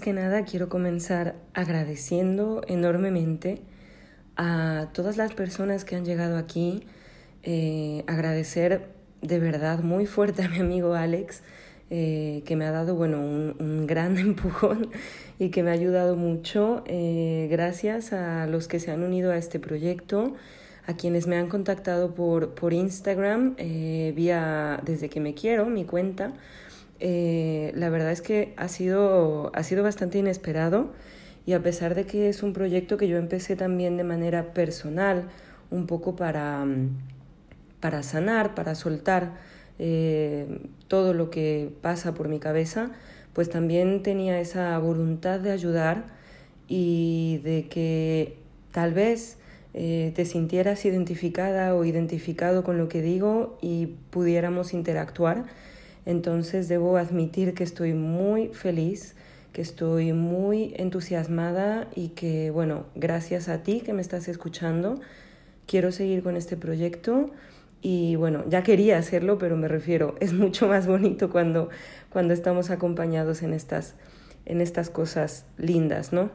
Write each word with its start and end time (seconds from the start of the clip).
Que 0.00 0.12
nada 0.14 0.44
quiero 0.44 0.68
comenzar 0.68 1.34
agradeciendo 1.52 2.62
enormemente 2.66 3.60
a 4.36 4.88
todas 4.94 5.16
las 5.16 5.34
personas 5.34 5.84
que 5.84 5.96
han 5.96 6.04
llegado 6.04 6.38
aquí. 6.38 6.84
Eh, 7.42 8.02
agradecer 8.06 8.88
de 9.20 9.38
verdad 9.38 9.80
muy 9.80 10.06
fuerte 10.06 10.42
a 10.42 10.48
mi 10.48 10.58
amigo 10.58 10.94
Alex, 10.94 11.42
eh, 11.90 12.42
que 12.46 12.56
me 12.56 12.64
ha 12.64 12.70
dado 12.70 12.94
bueno, 12.94 13.20
un, 13.20 13.86
gran 13.86 14.16
empujón 14.18 14.90
y 15.38 15.50
que 15.50 15.62
me 15.62 15.70
ha 15.70 15.74
ayudado 15.74 16.16
mucho. 16.16 16.82
gracias 17.50 18.12
a 18.12 18.46
los 18.46 18.68
que 18.68 18.80
se 18.80 18.90
han 18.90 19.02
unido 19.02 19.32
a 19.32 19.36
este 19.36 19.60
proyecto 19.60 20.34
a 20.86 20.96
quienes 20.96 21.26
me 21.26 21.36
han 21.36 21.48
contactado 21.48 22.14
por, 22.14 22.54
por 22.54 22.72
Instagram, 22.72 23.54
eh, 23.58 24.12
vía 24.16 24.80
desde 24.84 25.08
que 25.08 25.20
me 25.20 25.34
quiero, 25.34 25.66
mi 25.66 25.84
cuenta. 25.84 26.32
Eh, 27.00 27.72
la 27.74 27.88
verdad 27.88 28.12
es 28.12 28.22
que 28.22 28.52
ha 28.56 28.68
sido, 28.68 29.50
ha 29.54 29.62
sido 29.62 29.82
bastante 29.82 30.18
inesperado 30.18 30.92
y 31.46 31.54
a 31.54 31.62
pesar 31.62 31.94
de 31.94 32.04
que 32.04 32.28
es 32.28 32.42
un 32.42 32.52
proyecto 32.52 32.96
que 32.96 33.08
yo 33.08 33.16
empecé 33.16 33.56
también 33.56 33.96
de 33.96 34.04
manera 34.04 34.52
personal, 34.52 35.24
un 35.70 35.86
poco 35.86 36.14
para, 36.14 36.66
para 37.80 38.02
sanar, 38.02 38.54
para 38.54 38.74
soltar 38.74 39.32
eh, 39.78 40.60
todo 40.88 41.14
lo 41.14 41.30
que 41.30 41.72
pasa 41.80 42.12
por 42.12 42.28
mi 42.28 42.38
cabeza, 42.38 42.90
pues 43.32 43.48
también 43.48 44.02
tenía 44.02 44.38
esa 44.40 44.76
voluntad 44.78 45.40
de 45.40 45.52
ayudar 45.52 46.04
y 46.68 47.40
de 47.44 47.68
que 47.68 48.36
tal 48.72 48.92
vez 48.92 49.38
eh, 49.72 50.12
te 50.14 50.24
sintieras 50.24 50.84
identificada 50.84 51.74
o 51.74 51.84
identificado 51.84 52.64
con 52.64 52.76
lo 52.76 52.88
que 52.88 53.02
digo 53.02 53.56
y 53.62 53.86
pudiéramos 54.10 54.74
interactuar. 54.74 55.46
Entonces 56.06 56.68
debo 56.68 56.96
admitir 56.96 57.54
que 57.54 57.64
estoy 57.64 57.94
muy 57.94 58.48
feliz, 58.48 59.14
que 59.52 59.62
estoy 59.62 60.12
muy 60.12 60.74
entusiasmada 60.76 61.88
y 61.94 62.08
que, 62.10 62.50
bueno, 62.50 62.86
gracias 62.94 63.48
a 63.48 63.62
ti 63.62 63.80
que 63.80 63.92
me 63.92 64.02
estás 64.02 64.28
escuchando, 64.28 65.00
quiero 65.66 65.92
seguir 65.92 66.22
con 66.22 66.36
este 66.36 66.56
proyecto. 66.56 67.30
Y 67.82 68.16
bueno, 68.16 68.44
ya 68.48 68.62
quería 68.62 68.98
hacerlo, 68.98 69.38
pero 69.38 69.56
me 69.56 69.68
refiero, 69.68 70.14
es 70.20 70.32
mucho 70.32 70.68
más 70.68 70.86
bonito 70.86 71.30
cuando, 71.30 71.70
cuando 72.10 72.34
estamos 72.34 72.70
acompañados 72.70 73.42
en 73.42 73.54
estas, 73.54 73.94
en 74.46 74.60
estas 74.60 74.90
cosas 74.90 75.46
lindas, 75.56 76.12
¿no? 76.12 76.30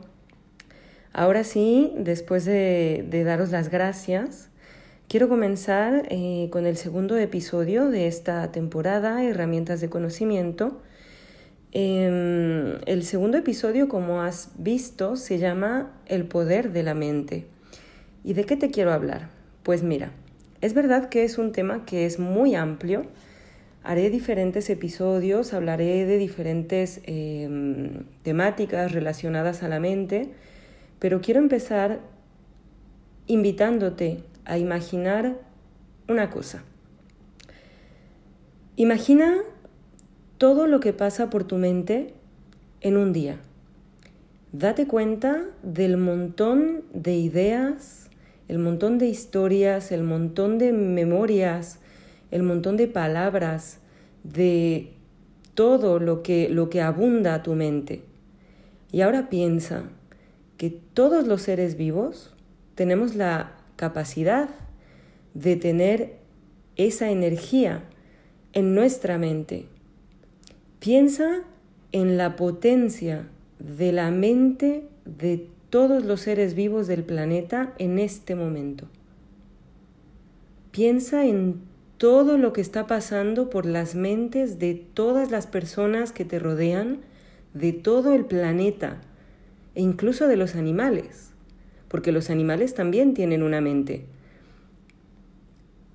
Ahora 1.17 1.45
sí, 1.45 1.93
después 1.97 2.43
de, 2.43 3.23
daros 3.25 3.49
las 3.49 3.69
gracias, 3.69 4.49
quiero 5.07 5.29
comenzar 5.29 6.07
eh, 6.09 6.49
con 6.51 6.65
el 6.65 6.77
segundo 6.77 7.17
episodio 7.17 7.89
de 7.89 8.07
esta 8.07 8.51
temporada, 8.51 9.23
Herramientas 9.23 9.81
de 9.81 9.89
Conocimiento. 9.89 10.81
Em, 11.71 12.79
el 12.85 13.03
segundo 13.03 13.37
episodio, 13.37 13.87
como 13.87 14.21
has 14.21 14.51
visto, 14.57 15.15
se 15.15 15.37
llama 15.37 15.91
El 16.05 16.25
poder 16.25 16.71
de 16.71 16.83
la 16.83 16.93
mente. 16.93 17.45
¿Y 18.23 18.33
de 18.33 18.45
qué 18.45 18.55
te 18.55 18.71
quiero 18.71 18.91
hablar? 18.91 19.29
Pues 19.63 19.83
mira, 19.83 20.11
es 20.61 20.73
verdad 20.73 21.09
que 21.09 21.23
es 21.23 21.37
un 21.37 21.51
tema 21.51 21.85
que 21.85 22.05
es 22.05 22.19
muy 22.19 22.55
amplio. 22.55 23.05
Haré 23.83 24.09
diferentes 24.09 24.69
episodios, 24.69 25.53
hablaré 25.53 26.05
de 26.05 26.17
diferentes 26.17 27.01
em, 27.05 28.05
temáticas 28.23 28.91
relacionadas 28.91 29.63
a 29.63 29.67
la 29.67 29.79
mente 29.79 30.31
pero 30.99 31.21
quiero 31.21 31.39
empezar 31.39 31.99
invitándote 33.27 34.23
a 34.45 34.57
imaginar 34.57 35.37
una 36.07 36.29
cosa. 36.29 36.63
Imagina 38.75 39.37
todo 40.37 40.67
lo 40.67 40.79
que 40.79 40.93
pasa 40.93 41.29
por 41.29 41.45
tu 41.45 41.57
mente 41.57 42.13
en 42.81 42.97
un 42.97 43.13
día. 43.13 43.37
Date 44.51 44.87
cuenta 44.87 45.43
del 45.63 45.97
montón 45.97 46.83
de 46.93 47.15
ideas, 47.15 48.09
el 48.47 48.59
montón 48.59 48.97
de 48.97 49.07
historias, 49.07 49.91
el 49.91 50.03
montón 50.03 50.57
de 50.57 50.71
memorias, 50.71 51.79
el 52.31 52.43
montón 52.43 52.77
de 52.77 52.87
palabras, 52.87 53.79
de 54.23 54.93
todo 55.53 55.99
lo 55.99 56.21
que, 56.21 56.49
lo 56.49 56.69
que 56.69 56.81
abunda 56.81 57.33
a 57.33 57.43
tu 57.43 57.55
mente. 57.55 58.03
Y 58.91 59.01
ahora 59.01 59.29
piensa, 59.29 59.83
que 60.57 60.69
todos 60.69 61.27
los 61.27 61.41
seres 61.41 61.75
vivos 61.75 62.33
tenemos 62.75 63.15
la 63.15 63.54
capacidad 63.75 64.49
de 65.33 65.55
tener 65.55 66.17
esa 66.75 67.09
energía 67.09 67.83
en 68.53 68.75
nuestra 68.75 69.17
mente. 69.17 69.65
Piensa 70.79 71.41
en 71.91 72.17
la 72.17 72.35
potencia 72.35 73.27
de 73.59 73.91
la 73.91 74.11
mente 74.11 74.87
de 75.05 75.47
todos 75.69 76.05
los 76.05 76.21
seres 76.21 76.55
vivos 76.55 76.87
del 76.87 77.03
planeta 77.03 77.73
en 77.77 77.99
este 77.99 78.35
momento. 78.35 78.87
Piensa 80.71 81.25
en 81.25 81.61
todo 81.97 82.37
lo 82.37 82.53
que 82.53 82.61
está 82.61 82.87
pasando 82.87 83.49
por 83.49 83.65
las 83.65 83.95
mentes 83.95 84.59
de 84.59 84.73
todas 84.73 85.31
las 85.31 85.47
personas 85.47 86.11
que 86.11 86.25
te 86.25 86.39
rodean, 86.39 86.99
de 87.53 87.71
todo 87.71 88.13
el 88.13 88.25
planeta, 88.25 89.01
e 89.73 89.81
incluso 89.81 90.27
de 90.27 90.35
los 90.35 90.55
animales, 90.55 91.31
porque 91.95 92.11
los 92.11 92.29
animales 92.29 92.73
también 92.73 93.13
tienen 93.13 93.41
una 93.41 93.61
mente. 93.61 94.03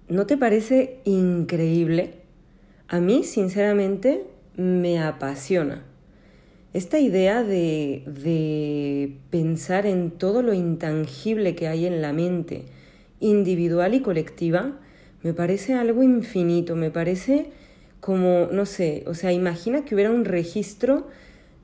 ¿No 0.08 0.24
te 0.24 0.38
parece 0.38 0.96
increíble? 1.04 2.14
A 2.88 3.00
mí, 3.00 3.22
sinceramente, 3.22 4.24
me 4.56 4.98
apasiona. 4.98 5.84
Esta 6.72 6.98
idea 6.98 7.42
de, 7.42 8.04
de 8.06 9.18
pensar 9.28 9.84
en 9.84 10.10
todo 10.10 10.40
lo 10.40 10.54
intangible 10.54 11.54
que 11.54 11.68
hay 11.68 11.84
en 11.84 12.00
la 12.00 12.14
mente, 12.14 12.64
individual 13.20 13.92
y 13.92 14.00
colectiva, 14.00 14.80
me 15.22 15.34
parece 15.34 15.74
algo 15.74 16.02
infinito, 16.02 16.76
me 16.76 16.90
parece 16.90 17.48
como, 18.00 18.48
no 18.50 18.64
sé, 18.64 19.04
o 19.06 19.12
sea, 19.12 19.32
imagina 19.32 19.84
que 19.84 19.94
hubiera 19.94 20.10
un 20.10 20.24
registro 20.24 21.08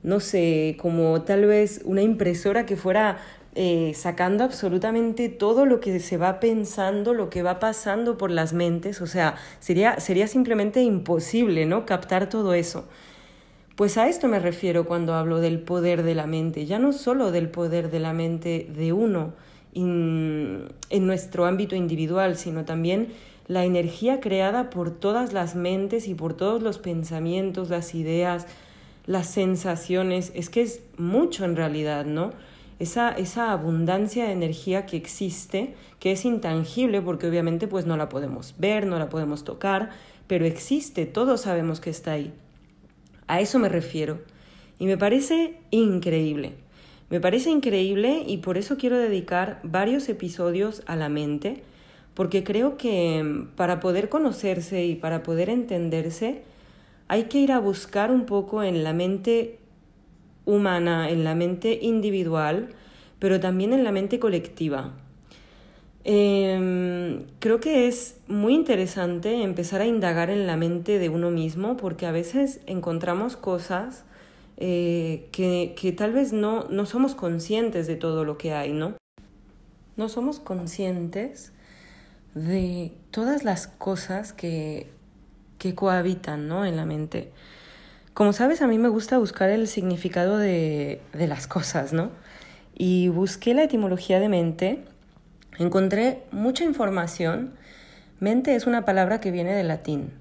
no 0.03 0.19
sé, 0.19 0.77
como 0.79 1.23
tal 1.23 1.45
vez 1.45 1.81
una 1.83 2.01
impresora 2.01 2.65
que 2.65 2.77
fuera 2.77 3.17
eh, 3.59 3.93
sacando 3.95 4.43
absolutamente 4.43 5.29
todo 5.29 5.65
lo 5.65 5.79
que 5.79 5.99
se 5.99 6.17
va 6.17 6.39
pensando, 6.39 7.15
lo 7.15 7.31
que 7.31 7.41
va 7.41 7.57
pasando 7.57 8.15
por 8.15 8.29
las 8.29 8.53
mentes, 8.53 9.01
o 9.01 9.07
sea, 9.07 9.33
sería, 9.59 9.99
sería 9.99 10.27
simplemente 10.27 10.83
imposible, 10.83 11.65
¿no? 11.65 11.83
Captar 11.83 12.29
todo 12.29 12.53
eso. 12.53 12.85
Pues 13.75 13.97
a 13.97 14.09
esto 14.09 14.27
me 14.27 14.37
refiero 14.37 14.85
cuando 14.85 15.15
hablo 15.15 15.39
del 15.39 15.59
poder 15.59 16.03
de 16.03 16.13
la 16.13 16.27
mente, 16.27 16.67
ya 16.67 16.77
no 16.77 16.93
solo 16.93 17.31
del 17.31 17.49
poder 17.49 17.89
de 17.89 17.99
la 17.99 18.13
mente 18.13 18.67
de 18.71 18.93
uno 18.93 19.33
en 19.73 20.67
nuestro 20.91 21.47
ámbito 21.47 21.75
individual, 21.75 22.37
sino 22.37 22.63
también 22.63 23.07
la 23.47 23.65
energía 23.65 24.19
creada 24.19 24.69
por 24.69 24.91
todas 24.91 25.33
las 25.33 25.55
mentes 25.55 26.07
y 26.07 26.13
por 26.13 26.35
todos 26.35 26.61
los 26.61 26.77
pensamientos, 26.77 27.71
las 27.71 27.95
ideas, 27.95 28.45
las 29.07 29.25
sensaciones, 29.25 30.31
es 30.35 30.51
que 30.51 30.61
es 30.61 30.83
mucho 30.97 31.43
en 31.43 31.55
realidad, 31.55 32.05
¿no? 32.05 32.33
Esa, 32.79 33.11
esa 33.11 33.51
abundancia 33.51 34.25
de 34.25 34.33
energía 34.33 34.85
que 34.85 34.97
existe, 34.97 35.73
que 35.99 36.11
es 36.11 36.25
intangible 36.25 37.01
porque 37.01 37.27
obviamente 37.27 37.67
pues 37.67 37.85
no 37.85 37.97
la 37.97 38.09
podemos 38.09 38.53
ver, 38.57 38.85
no 38.85 38.99
la 38.99 39.09
podemos 39.09 39.43
tocar, 39.43 39.89
pero 40.27 40.45
existe, 40.45 41.05
todos 41.05 41.41
sabemos 41.41 41.79
que 41.79 41.89
está 41.89 42.11
ahí. 42.11 42.33
A 43.27 43.41
eso 43.41 43.59
me 43.59 43.69
refiero. 43.69 44.19
Y 44.79 44.85
me 44.85 44.97
parece 44.97 45.55
increíble. 45.71 46.53
Me 47.09 47.19
parece 47.19 47.49
increíble 47.49 48.23
y 48.27 48.37
por 48.37 48.57
eso 48.57 48.77
quiero 48.77 48.97
dedicar 48.97 49.59
varios 49.63 50.09
episodios 50.09 50.83
a 50.87 50.95
la 50.95 51.07
mente, 51.07 51.63
porque 52.13 52.43
creo 52.43 52.77
que 52.77 53.45
para 53.55 53.79
poder 53.79 54.09
conocerse 54.09 54.85
y 54.85 54.95
para 54.95 55.23
poder 55.23 55.49
entenderse, 55.49 56.41
hay 57.07 57.23
que 57.23 57.37
ir 57.37 57.53
a 57.53 57.59
buscar 57.59 58.11
un 58.11 58.25
poco 58.25 58.61
en 58.61 58.83
la 58.83 58.91
mente 58.91 59.59
humana, 60.47 61.11
en 61.11 61.23
la 61.23 61.35
mente 61.35 61.77
individual, 61.79 62.69
pero 63.19 63.39
también 63.39 63.71
en 63.71 63.83
la 63.83 63.91
mente 63.91 64.17
colectiva. 64.17 64.93
Em, 66.03 67.25
creo 67.37 67.59
que 67.59 67.87
es 67.87 68.17
muy 68.27 68.55
interesante 68.55 69.43
empezar 69.43 69.81
a 69.81 69.85
indagar 69.85 70.31
en 70.31 70.47
la 70.47 70.57
mente 70.57 70.97
de 70.97 71.09
uno 71.09 71.29
mismo 71.29 71.77
porque 71.77 72.07
a 72.07 72.11
veces 72.11 72.61
encontramos 72.65 73.37
cosas 73.37 74.05
eh, 74.57 75.27
que, 75.31 75.75
que, 75.79 75.91
tal 75.91 76.13
vez 76.13 76.33
no, 76.33 76.63
no 76.69 76.87
somos 76.87 77.13
conscientes 77.13 77.85
de 77.85 77.95
todo 77.95 78.25
lo 78.25 78.39
que 78.39 78.53
hay, 78.53 78.71
¿no? 78.73 78.95
No 79.97 80.09
somos 80.09 80.39
conscientes 80.39 81.51
de 82.33 82.91
todas 83.11 83.43
las 83.43 83.67
cosas 83.67 84.33
que 84.33 84.87
que 85.57 85.75
cohabitan 85.75 86.47
¿no? 86.47 86.65
en 86.65 86.75
la 86.75 86.85
mente. 86.85 87.31
Como 88.17 88.33
sabes, 88.33 88.63
a 88.63 88.67
mí 88.67 88.79
me 88.79 88.89
gusta 88.89 89.19
buscar 89.19 89.51
el 89.51 89.67
significado 89.67 90.39
de, 90.39 91.01
de 91.13 91.27
las 91.27 91.45
cosas, 91.45 91.93
¿no? 91.93 92.09
Y 92.73 93.09
busqué 93.09 93.53
la 93.53 93.61
etimología 93.61 94.19
de 94.19 94.27
mente, 94.27 94.79
encontré 95.59 96.23
mucha 96.31 96.63
información. 96.63 97.53
Mente 98.19 98.55
es 98.55 98.65
una 98.65 98.85
palabra 98.85 99.21
que 99.21 99.29
viene 99.29 99.53
del 99.53 99.67
latín. 99.67 100.13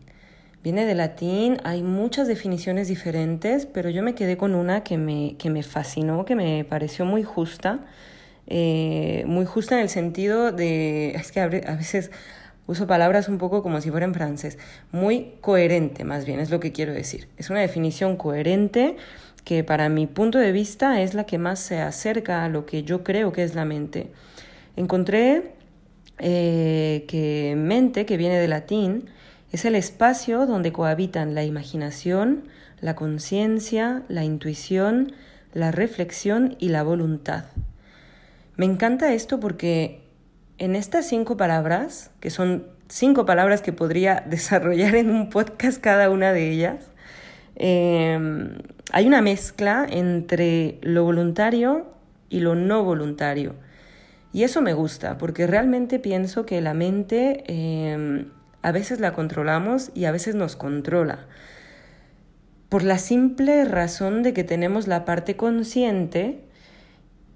Viene 0.63 0.85
de 0.85 0.95
latín, 0.95 1.57
hay 1.65 1.83
muchas 1.83 2.29
definiciones 2.29 2.89
diferentes, 2.89 3.65
pero 3.65 3.89
yo 3.89 4.03
me 4.03 4.15
quedé 4.15 4.37
con 4.37 4.55
una 4.55 4.85
que 4.85 4.99
me, 4.99 5.37
que 5.39 5.49
me 5.49 5.63
fascinó, 5.63 6.27
que 6.27 6.35
me 6.35 6.67
pareció 6.69 7.07
muy 7.07 7.23
justa, 7.23 7.87
eh, 8.47 9.25
muy 9.27 9.47
justa 9.47 9.77
en 9.77 9.81
el 9.81 9.89
sentido 9.89 10.53
de, 10.53 11.13
es 11.13 11.33
que 11.33 11.41
a 11.41 11.49
veces 11.49 12.11
uso 12.67 12.87
palabras 12.87 13.29
un 13.29 13.39
poco 13.39 13.63
como 13.63 13.81
si 13.81 13.91
fueran 13.91 14.15
francés, 14.15 14.59
muy 14.93 15.35
coherente 15.41 16.05
más 16.05 16.25
bien, 16.25 16.41
es 16.41 16.51
lo 16.51 16.61
que 16.61 16.73
quiero 16.73 16.93
decir. 16.93 17.29
Es 17.37 17.51
una 17.51 17.61
definición 17.61 18.17
coherente 18.17 18.97
que 19.45 19.63
para 19.63 19.89
mi 19.89 20.07
punto 20.07 20.39
de 20.39 20.53
vista 20.53 21.01
es 21.01 21.15
la 21.15 21.25
que 21.25 21.39
más 21.39 21.61
se 21.61 21.81
acerca 21.81 22.45
a 22.45 22.49
lo 22.49 22.67
que 22.67 22.83
yo 22.83 23.05
creo 23.05 23.33
que 23.33 23.45
es 23.45 23.55
la 23.55 23.65
mente. 23.65 24.11
Encontré 24.75 25.53
eh, 26.19 27.05
que 27.07 27.55
mente, 27.57 28.07
que 28.07 28.17
viene 28.17 28.39
de 28.39 28.49
latín, 28.49 29.09
es 29.53 29.65
el 29.65 29.77
espacio 29.77 30.47
donde 30.47 30.73
cohabitan 30.73 31.35
la 31.35 31.45
imaginación, 31.45 32.49
la 32.81 32.97
conciencia, 32.97 34.03
la 34.09 34.25
intuición, 34.25 35.13
la 35.55 35.71
reflexión 35.71 36.57
y 36.59 36.71
la 36.71 36.83
voluntad. 36.83 37.45
Me 38.57 38.67
encanta 38.67 39.15
esto 39.15 39.39
porque 39.39 40.06
en 40.59 40.77
estas 40.77 41.07
cinco 41.07 41.37
palabras, 41.37 42.11
que 42.21 42.31
son 42.31 42.67
cinco 42.89 43.27
palabras 43.27 43.63
que 43.63 43.73
podría 43.73 44.25
desarrollar 44.27 44.95
en 44.97 45.11
un 45.11 45.31
podcast 45.31 45.81
cada 45.81 46.11
una 46.11 46.33
de 46.33 46.51
ellas, 46.51 46.91
em, 47.57 48.59
hay 48.93 49.07
una 49.07 49.23
mezcla 49.23 49.87
entre 49.89 50.79
lo 50.83 51.05
voluntario 51.05 51.87
y 52.29 52.41
lo 52.41 52.55
no 52.55 52.85
voluntario. 52.85 53.55
Y 54.33 54.43
eso 54.43 54.61
me 54.61 54.75
gusta, 54.75 55.17
porque 55.19 55.47
realmente 55.47 55.99
pienso 55.99 56.45
que 56.45 56.61
la 56.61 56.75
mente 56.75 57.45
em, 57.47 58.27
a 58.63 58.73
veces 58.73 59.01
la 59.01 59.13
controlamos 59.13 59.91
y 59.95 60.05
a 60.05 60.13
veces 60.13 60.35
nos 60.35 60.57
controla. 60.57 61.21
Por 62.69 62.83
la 62.83 62.99
simple 62.99 63.65
razón 63.65 64.23
de 64.23 64.35
que 64.35 64.45
tenemos 64.45 64.89
la 64.89 65.05
parte 65.05 65.37
consciente 65.37 66.46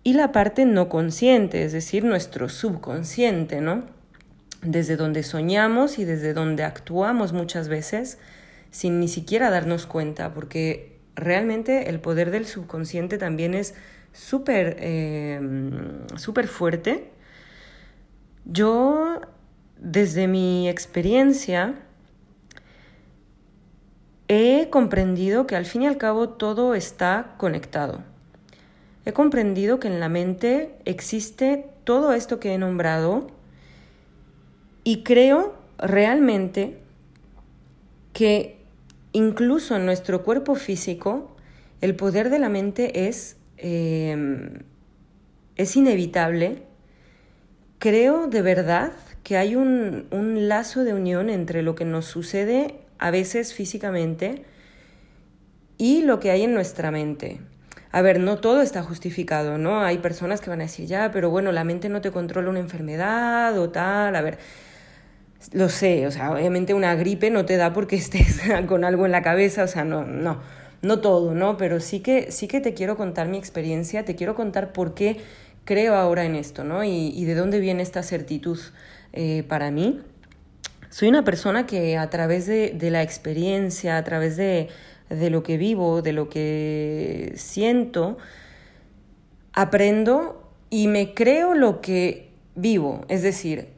y 0.03 0.15
la 0.15 0.33
parte 0.33 0.65
no 0.65 0.89
consciente, 0.89 1.65
es 1.65 1.73
decir, 1.73 2.05
nuestro 2.05 2.49
subconsciente, 2.49 3.61
¿no? 3.61 3.85
Desde 4.63 4.97
donde 4.97 5.23
soñamos 5.23 5.99
y 5.99 6.05
desde 6.05 6.33
donde 6.33 6.65
actuamos 6.65 7.33
muchas 7.33 7.69
veces 7.69 8.19
sin 8.71 9.01
ni 9.01 9.09
siquiera 9.09 9.51
darnos 9.51 9.87
cuenta, 9.87 10.33
porque 10.33 10.99
realmente 11.17 11.91
el 11.91 12.01
poder 12.01 12.31
del 12.31 12.47
subconsciente 12.47 13.19
también 13.19 13.55
es 13.55 13.75
súper 14.13 14.77
eh, 14.81 15.41
fuerte. 16.47 17.11
Yo 18.45 19.21
desde 19.81 20.29
mi 20.29 20.69
experiencia, 20.69 21.75
he 24.29 24.69
comprendido 24.71 25.47
que 25.47 25.57
al 25.57 25.65
fin 25.65 25.83
y 25.83 25.87
al 25.87 25.97
cabo 25.97 26.29
todo 26.29 26.75
está 26.75 27.35
conectado. 27.39 28.05
He 29.11 29.13
comprendido 29.13 29.81
que 29.81 29.89
en 29.89 29.99
la 29.99 30.09
mente 30.09 30.71
existe 30.85 31.67
todo 31.83 32.13
esto 32.13 32.39
que 32.39 32.55
he 32.55 32.59
nombrado 32.59 33.27
y 34.85 35.03
creo 35.03 35.57
realmente 35.79 36.79
que 38.13 38.57
incluso 39.13 39.75
en 39.75 39.85
nuestro 39.85 40.23
cuerpo 40.23 40.55
físico 40.55 41.35
el 41.81 41.97
poder 41.97 42.31
de 42.31 42.39
la 42.39 42.49
mente 42.51 43.09
es, 43.09 43.37
eh, 43.59 44.63
es 45.57 45.75
inevitable. 45.75 46.63
Creo 47.81 48.29
de 48.29 48.43
verdad 48.43 48.93
que 49.25 49.37
hay 49.37 49.57
un, 49.57 50.07
lazo 50.47 50.85
de 50.85 50.95
unión 50.95 51.31
entre 51.31 51.63
lo 51.63 51.75
que 51.75 51.85
nos 51.85 52.05
sucede 52.05 52.77
a 53.01 53.11
veces 53.11 53.55
físicamente 53.55 54.45
y 55.79 56.03
lo 56.03 56.21
que 56.21 56.31
hay 56.31 56.43
en 56.43 56.55
nuestra 56.55 56.93
mente. 56.93 57.41
A 57.93 58.03
ver, 58.03 58.21
no 58.21 58.37
todo 58.39 58.63
está 58.63 58.83
justificado, 58.83 59.59
¿no? 59.59 59.83
Hay 59.83 59.99
personas 59.99 60.41
que 60.41 60.51
van 60.51 60.61
a 60.61 60.65
decir, 60.65 60.87
ya, 60.87 61.11
pero 61.13 61.31
bueno, 61.31 61.51
la 61.53 61.65
mente 61.65 61.89
no 61.89 62.01
te 62.01 62.13
controla 62.13 62.51
una 62.51 62.61
enfermedad 62.61 63.59
o 63.59 63.71
tal. 63.71 64.15
A 64.15 64.21
ver, 64.21 64.39
lo 65.53 65.69
sé, 65.69 66.07
o 66.07 66.11
sea, 66.11 66.31
obviamente 66.33 66.75
una 66.75 66.95
gripe 66.95 67.31
no 67.31 67.45
te 67.47 67.57
da 67.57 67.73
porque 67.73 67.97
estés 67.97 68.41
con 68.69 68.85
algo 68.85 69.07
en 69.07 69.13
la 69.13 69.23
cabeza, 69.23 69.65
o 69.65 69.69
sea, 69.69 69.85
no, 69.85 70.05
no, 70.05 70.41
no 70.83 71.01
todo, 71.01 71.35
¿no? 71.35 71.57
Pero 71.57 71.81
sí 71.81 72.01
que, 72.01 72.31
sí 72.31 72.47
que 72.47 72.61
te 72.61 72.75
quiero 72.75 72.97
contar 72.97 73.29
mi 73.29 73.39
experiencia, 73.39 74.05
te 74.05 74.15
quiero 74.15 74.35
contar 74.35 74.73
por 74.73 74.95
qué 74.95 75.19
creo 75.65 75.95
ahora 75.95 76.25
en 76.25 76.37
esto, 76.37 76.65
¿no? 76.65 76.85
Y, 76.85 77.25
de 77.25 77.35
dónde 77.35 77.61
viene 77.61 77.83
esta 77.83 78.03
certitud. 78.03 78.59
Eh, 79.13 79.45
para 79.49 79.71
mí. 79.71 80.01
Soy 80.89 81.09
una 81.09 81.25
persona 81.25 81.67
que 81.67 81.97
a 81.99 82.11
través 82.11 82.47
de, 82.47 82.77
la 82.91 83.03
experiencia, 83.03 83.97
a 83.97 84.05
través 84.05 84.37
de, 84.37 84.69
lo 85.11 85.43
que 85.43 85.57
vivo, 85.57 86.03
de 86.03 86.13
lo 86.13 86.29
que 86.29 87.33
siento, 87.37 88.19
aprendo 89.53 90.51
y 90.71 90.89
me 90.89 91.15
creo 91.15 91.55
lo 91.55 91.81
que 91.81 92.31
vivo. 92.55 93.05
Es 93.09 93.23
decir, 93.23 93.69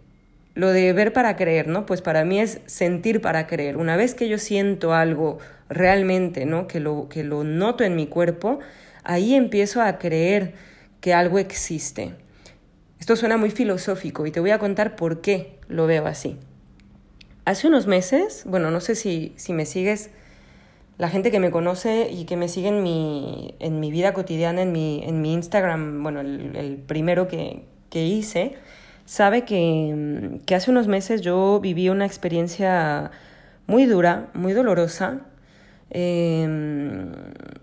lo 0.54 0.70
de 0.70 0.92
ver 0.92 1.12
para 1.12 1.36
creer, 1.36 1.68
¿no? 1.68 1.86
Pues 1.86 2.02
para 2.02 2.24
mí 2.24 2.38
es 2.38 2.60
sentir 2.66 3.20
para 3.20 3.46
creer. 3.46 3.76
Una 3.76 3.96
vez 3.96 4.14
que 4.14 4.28
yo 4.28 4.38
siento 4.38 4.92
algo 4.92 5.38
realmente, 5.68 6.44
¿no? 6.44 6.66
Que 6.66 6.80
lo, 6.80 7.08
que 7.08 7.24
lo 7.24 7.44
noto 7.44 7.84
en 7.84 7.96
mi 7.96 8.06
cuerpo, 8.06 8.58
ahí 9.04 9.34
empiezo 9.34 9.80
a 9.80 9.98
creer 9.98 10.54
que 11.00 11.14
algo 11.14 11.38
existe. 11.38 12.14
Esto 13.00 13.16
suena 13.16 13.36
muy 13.36 13.50
filosófico 13.50 14.26
y 14.26 14.30
te 14.30 14.40
voy 14.40 14.50
a 14.50 14.58
contar 14.58 14.94
por 14.94 15.20
qué 15.22 15.58
lo 15.68 15.86
veo 15.86 16.06
así. 16.06 16.36
Hace 17.44 17.66
unos 17.66 17.88
meses, 17.88 18.44
bueno, 18.46 18.70
no 18.70 18.80
sé 18.80 18.94
si, 18.94 19.32
si 19.36 19.52
me 19.52 19.66
sigues, 19.66 20.10
la 21.02 21.08
gente 21.08 21.32
que 21.32 21.40
me 21.40 21.50
conoce 21.50 22.08
y 22.12 22.26
que 22.26 22.36
me 22.36 22.46
sigue 22.46 22.68
en 22.68 22.80
mi, 22.80 23.56
en 23.58 23.80
mi 23.80 23.90
vida 23.90 24.12
cotidiana, 24.12 24.62
en 24.62 24.70
mi, 24.70 25.02
en 25.04 25.20
mi 25.20 25.32
Instagram, 25.32 26.00
bueno, 26.00 26.20
el, 26.20 26.80
primero 26.86 27.26
que, 27.26 27.64
que, 27.90 28.06
hice, 28.06 28.54
sabe 29.04 29.42
que, 29.42 30.38
que 30.46 30.54
hace 30.54 30.70
unos 30.70 30.86
meses 30.86 31.20
yo 31.20 31.58
viví 31.60 31.88
una 31.88 32.06
experiencia 32.06 33.10
muy 33.66 33.86
dura, 33.86 34.28
muy 34.34 34.52
dolorosa. 34.52 35.22
Em, 35.90 37.10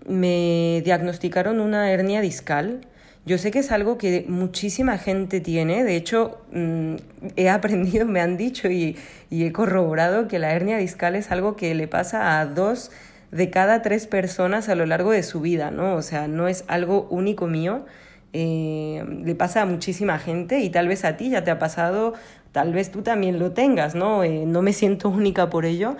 me 0.06 0.82
diagnosticaron 0.84 1.60
una 1.60 1.90
hernia 1.92 2.20
discal 2.20 2.82
yo 3.26 3.36
sé 3.36 3.50
que 3.50 3.58
es 3.58 3.70
algo 3.70 3.98
que 3.98 4.24
muchísima 4.28 4.96
gente 4.96 5.40
tiene, 5.40 5.84
de 5.84 5.96
hecho 5.96 6.40
mm, 6.52 6.94
he 7.36 7.48
aprendido, 7.50 8.06
me 8.06 8.20
han 8.20 8.36
dicho 8.36 8.70
y, 8.70 8.96
he 9.30 9.52
corroborado 9.52 10.26
que 10.26 10.38
la 10.38 10.52
hernia 10.52 10.78
discal 10.78 11.14
es 11.14 11.30
algo 11.30 11.54
que 11.54 11.74
le 11.74 11.86
pasa 11.86 12.40
a 12.40 12.46
dos 12.46 12.90
de 13.30 13.50
cada 13.50 13.82
tres 13.82 14.06
personas 14.06 14.68
a 14.68 14.74
lo 14.74 14.86
largo 14.86 15.12
de 15.12 15.22
su 15.22 15.40
vida, 15.40 15.70
¿no? 15.70 15.94
O 15.94 16.02
sea, 16.02 16.28
no 16.28 16.48
es 16.48 16.64
algo 16.68 17.06
único 17.10 17.46
mío, 17.46 17.84
eh, 18.32 19.04
le 19.24 19.34
pasa 19.34 19.62
a 19.62 19.66
muchísima 19.66 20.18
gente 20.18 20.60
y 20.60 20.70
tal 20.70 20.88
vez 20.88 21.04
a 21.04 21.16
ti 21.16 21.30
ya 21.30 21.44
te 21.44 21.50
ha 21.50 21.58
pasado, 21.58 22.14
tal 22.52 22.72
vez 22.72 22.90
tú 22.90 23.02
también 23.02 23.38
lo 23.38 23.52
tengas, 23.52 23.94
¿no? 23.94 24.24
Eh, 24.24 24.44
no 24.46 24.62
me 24.62 24.72
siento 24.72 25.08
única 25.08 25.50
por 25.50 25.64
ello, 25.64 25.96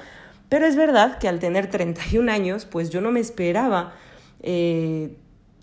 pero 0.48 0.66
es 0.66 0.76
verdad 0.76 1.18
que 1.18 1.28
al 1.28 1.38
tener 1.38 1.68
31 1.68 2.30
años, 2.30 2.66
pues 2.66 2.90
yo 2.90 3.00
no 3.00 3.12
me 3.12 3.20
esperaba 3.20 3.92
eh, 4.42 5.14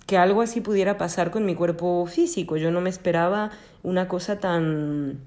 que 0.05 0.17
algo 0.17 0.41
así 0.41 0.61
pudiera 0.61 0.97
pasar 0.97 1.31
con 1.31 1.45
mi 1.45 1.55
cuerpo 1.55 2.05
físico. 2.05 2.55
Yo 2.55 2.71
no 2.71 2.79
me 2.79 2.89
esperaba 2.89 3.51
una 3.83 4.07
cosa 4.07 4.39
tan 4.39 5.19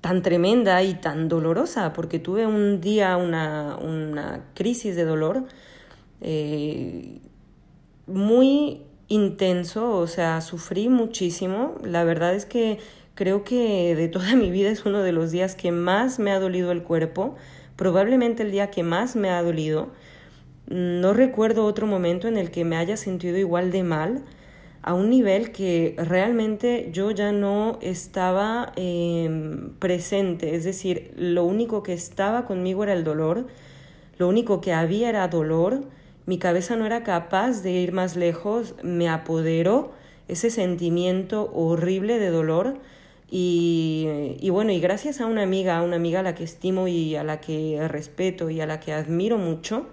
tan 0.00 0.22
tremenda 0.22 0.82
y 0.82 0.94
tan 0.94 1.28
dolorosa, 1.28 1.92
porque 1.92 2.18
tuve 2.18 2.46
un 2.46 2.80
día 2.80 3.16
una, 3.16 3.76
una 3.76 4.44
crisis 4.54 4.96
de 4.96 5.04
dolor 5.04 5.44
eh, 6.20 7.20
muy 8.06 8.82
intenso, 9.08 9.90
o 9.96 10.06
sea, 10.06 10.40
sufrí 10.40 10.88
muchísimo. 10.88 11.76
La 11.84 12.04
verdad 12.04 12.34
es 12.34 12.46
que 12.46 12.78
creo 13.14 13.44
que 13.44 13.94
de 13.94 14.08
toda 14.08 14.36
mi 14.36 14.50
vida 14.50 14.70
es 14.70 14.86
uno 14.86 15.02
de 15.02 15.12
los 15.12 15.30
días 15.30 15.54
que 15.54 15.72
más 15.72 16.18
me 16.18 16.30
ha 16.30 16.40
dolido 16.40 16.72
el 16.72 16.82
cuerpo, 16.82 17.36
probablemente 17.76 18.42
el 18.42 18.50
día 18.50 18.70
que 18.70 18.82
más 18.82 19.16
me 19.16 19.30
ha 19.30 19.42
dolido. 19.42 19.88
No 20.66 21.12
recuerdo 21.12 21.64
otro 21.64 21.86
momento 21.86 22.28
en 22.28 22.36
el 22.36 22.50
que 22.50 22.64
me 22.64 22.76
haya 22.76 22.96
sentido 22.96 23.36
igual 23.36 23.72
de 23.72 23.82
mal, 23.82 24.22
a 24.82 24.94
un 24.94 25.10
nivel 25.10 25.52
que 25.52 25.94
realmente 25.98 26.88
yo 26.92 27.10
ya 27.10 27.32
no 27.32 27.78
estaba 27.82 28.72
em, 28.76 29.70
presente, 29.78 30.54
es 30.54 30.64
decir, 30.64 31.12
lo 31.16 31.44
único 31.44 31.82
que 31.82 31.92
estaba 31.92 32.46
conmigo 32.46 32.82
era 32.82 32.94
el 32.94 33.04
dolor, 33.04 33.46
lo 34.18 34.28
único 34.28 34.60
que 34.60 34.72
había 34.72 35.10
era 35.10 35.28
dolor, 35.28 35.84
mi 36.26 36.38
cabeza 36.38 36.76
no 36.76 36.86
era 36.86 37.02
capaz 37.02 37.62
de 37.62 37.72
ir 37.72 37.92
más 37.92 38.16
lejos, 38.16 38.74
me 38.82 39.08
apoderó 39.08 39.92
ese 40.28 40.50
sentimiento 40.50 41.50
horrible 41.52 42.18
de 42.18 42.30
dolor 42.30 42.78
y, 43.30 44.36
y, 44.40 44.50
bueno, 44.50 44.72
y 44.72 44.80
gracias 44.80 45.20
a 45.20 45.26
una 45.26 45.42
amiga, 45.42 45.78
a 45.78 45.82
una 45.82 45.96
amiga 45.96 46.20
a 46.20 46.22
la 46.22 46.34
que 46.34 46.44
estimo 46.44 46.88
y 46.88 47.16
a 47.16 47.24
la 47.24 47.40
que 47.40 47.86
respeto 47.88 48.50
y 48.50 48.60
a 48.60 48.66
la 48.66 48.80
que 48.80 48.92
admiro 48.92 49.38
mucho, 49.38 49.86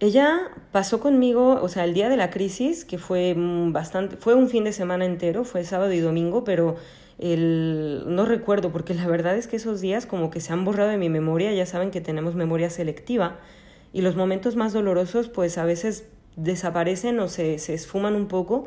ella 0.00 0.40
pasó 0.72 1.00
conmigo, 1.00 1.58
o 1.60 1.68
sea, 1.68 1.84
el 1.84 1.94
día 1.94 2.08
de 2.08 2.16
la 2.16 2.30
crisis, 2.30 2.84
que 2.84 2.98
fue 2.98 3.34
bastante, 3.36 4.16
fue 4.16 4.34
un 4.34 4.48
fin 4.48 4.64
de 4.64 4.72
semana 4.72 5.04
entero, 5.04 5.44
fue 5.44 5.64
sábado 5.64 5.92
y 5.92 6.00
domingo, 6.00 6.44
pero 6.44 6.76
el... 7.18 8.04
no 8.06 8.24
recuerdo, 8.24 8.70
porque 8.70 8.94
la 8.94 9.06
verdad 9.06 9.36
es 9.36 9.48
que 9.48 9.56
esos 9.56 9.80
días 9.80 10.06
como 10.06 10.30
que 10.30 10.40
se 10.40 10.52
han 10.52 10.64
borrado 10.64 10.90
de 10.90 10.98
mi 10.98 11.08
memoria, 11.08 11.52
ya 11.52 11.66
saben 11.66 11.90
que 11.90 12.00
tenemos 12.00 12.36
memoria 12.36 12.70
selectiva, 12.70 13.38
y 13.92 14.02
los 14.02 14.14
momentos 14.14 14.54
más 14.54 14.72
dolorosos 14.72 15.28
pues 15.28 15.58
a 15.58 15.64
veces 15.64 16.06
desaparecen 16.36 17.18
o 17.18 17.28
se, 17.28 17.58
se 17.58 17.74
esfuman 17.74 18.14
un 18.14 18.28
poco 18.28 18.66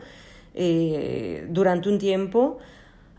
eh, 0.53 1.47
durante 1.49 1.87
un 1.87 1.97
tiempo 1.97 2.57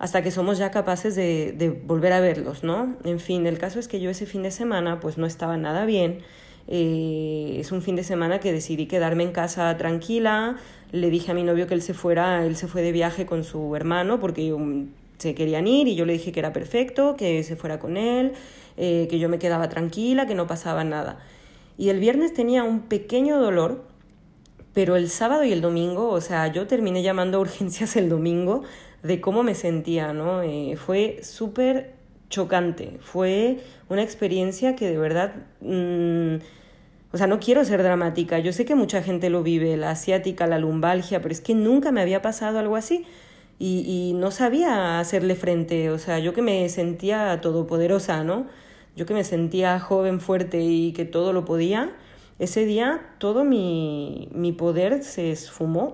hasta 0.03 0.21
que 0.21 0.33
somos 0.33 0.59
ya 0.59 0.73
capaces 0.73 1.15
de, 1.15 1.55
de, 1.57 1.71
volver 1.71 2.13
a 2.13 2.19
verlos, 2.19 2.65
¿no? 2.65 2.97
En 3.05 3.21
fin, 3.21 3.47
el 3.47 3.59
caso 3.59 3.79
es 3.79 3.87
que 3.87 4.01
yo 4.01 4.11
ese 4.11 4.27
fin 4.27 4.43
de 4.43 4.51
semana 4.51 4.99
pues 4.99 5.17
no 5.17 5.27
estaba 5.27 5.57
nada 5.57 5.85
bien, 5.85 6.19
eh, 6.67 7.59
es 7.61 7.71
un 7.71 7.83
fin 7.83 7.95
de 7.95 8.03
semana 8.03 8.41
que 8.41 8.51
decidí 8.51 8.87
quedarme 8.87 9.23
en 9.23 9.31
casa 9.31 9.77
tranquila, 9.77 10.57
le 10.91 11.09
dije 11.09 11.31
a 11.31 11.35
mi 11.35 11.45
novio 11.45 11.69
que 11.69 11.75
él 11.75 11.83
se 11.83 11.95
fuera, 11.95 12.45
él 12.45 12.57
se 12.57 12.67
fue 12.67 12.83
de 12.83 12.91
viaje 12.91 13.27
con 13.27 13.45
su 13.45 13.77
hermano 13.77 14.19
porque 14.19 14.53
se 15.19 15.37
querían 15.37 15.69
ir 15.69 15.87
y 15.87 15.95
yo 15.95 16.05
le 16.05 16.15
dije 16.15 16.33
que 16.33 16.41
era 16.41 16.53
perfecto, 16.53 17.15
que 17.17 17.45
se 17.45 17.55
fuera 17.55 17.79
con 17.79 17.97
él, 17.97 18.33
eh, 18.77 19.07
que 19.09 19.21
yo 19.21 19.29
me 19.29 19.39
quedaba 19.39 19.69
tranquila, 19.69 20.27
que 20.27 20.35
no 20.35 20.49
pasaba 20.49 20.83
nada. 20.83 21.21
Y 21.79 21.91
el 21.91 22.01
viernes 22.01 22.35
tenía 22.35 22.65
un 22.65 22.81
pequeño 22.81 23.39
dolor, 23.39 23.85
pero 24.75 24.97
el 24.97 25.11
sábado 25.11 25.45
y 25.45 25.53
el 25.53 25.61
domingo, 25.61 26.09
o 26.09 26.21
sea, 26.21 26.49
yo 26.49 26.67
terminé 26.67 27.03
llamando 27.03 27.39
a 27.39 27.41
urgencias 27.43 27.95
el 27.95 28.09
domingo 28.09 28.65
de 29.03 29.21
cómo 29.21 29.43
me 29.43 29.55
sentía, 29.55 30.13
¿no? 30.13 30.43
Eh, 30.43 30.77
fue 30.77 31.21
súper 31.23 31.95
chocante, 32.29 32.99
fue 33.01 33.61
una 33.89 34.03
experiencia 34.03 34.77
que 34.77 34.89
de 34.89 34.99
verdad... 34.99 35.35
Mmm, 35.61 36.37
o 37.15 37.19
sea, 37.19 37.27
no 37.27 37.41
quiero 37.41 37.63
ser 37.67 37.83
dramática, 37.83 38.39
yo 38.39 38.55
sé 38.55 38.65
que 38.65 38.75
mucha 38.75 39.03
gente 39.03 39.29
lo 39.29 39.43
vive, 39.43 39.77
la 39.77 39.91
asiática, 39.91 40.47
la 40.47 40.59
lumbalgia, 40.59 41.21
pero 41.21 41.33
es 41.33 41.43
que 41.43 41.55
nunca 41.55 41.93
me 41.93 42.01
había 42.01 42.23
pasado 42.23 42.59
algo 42.59 42.75
así 42.75 43.05
y, 43.59 43.85
y 43.87 44.15
no 44.15 44.31
sabía 44.31 44.99
hacerle 44.99 45.35
frente, 45.35 45.91
o 45.91 45.99
sea, 45.99 46.21
yo 46.21 46.33
que 46.33 46.41
me 46.41 46.67
sentía 46.71 47.39
todopoderosa, 47.43 48.25
¿no? 48.25 48.47
Yo 48.97 49.05
que 49.05 49.13
me 49.13 49.25
sentía 49.25 49.79
joven, 49.79 50.21
fuerte 50.21 50.63
y 50.63 50.93
que 50.93 51.05
todo 51.05 51.35
lo 51.35 51.45
podía, 51.45 51.93
ese 52.39 52.65
día 52.65 53.03
todo 53.19 53.45
mi, 53.45 54.31
mi 54.33 54.53
poder 54.53 55.05
se 55.05 55.33
esfumó 55.33 55.93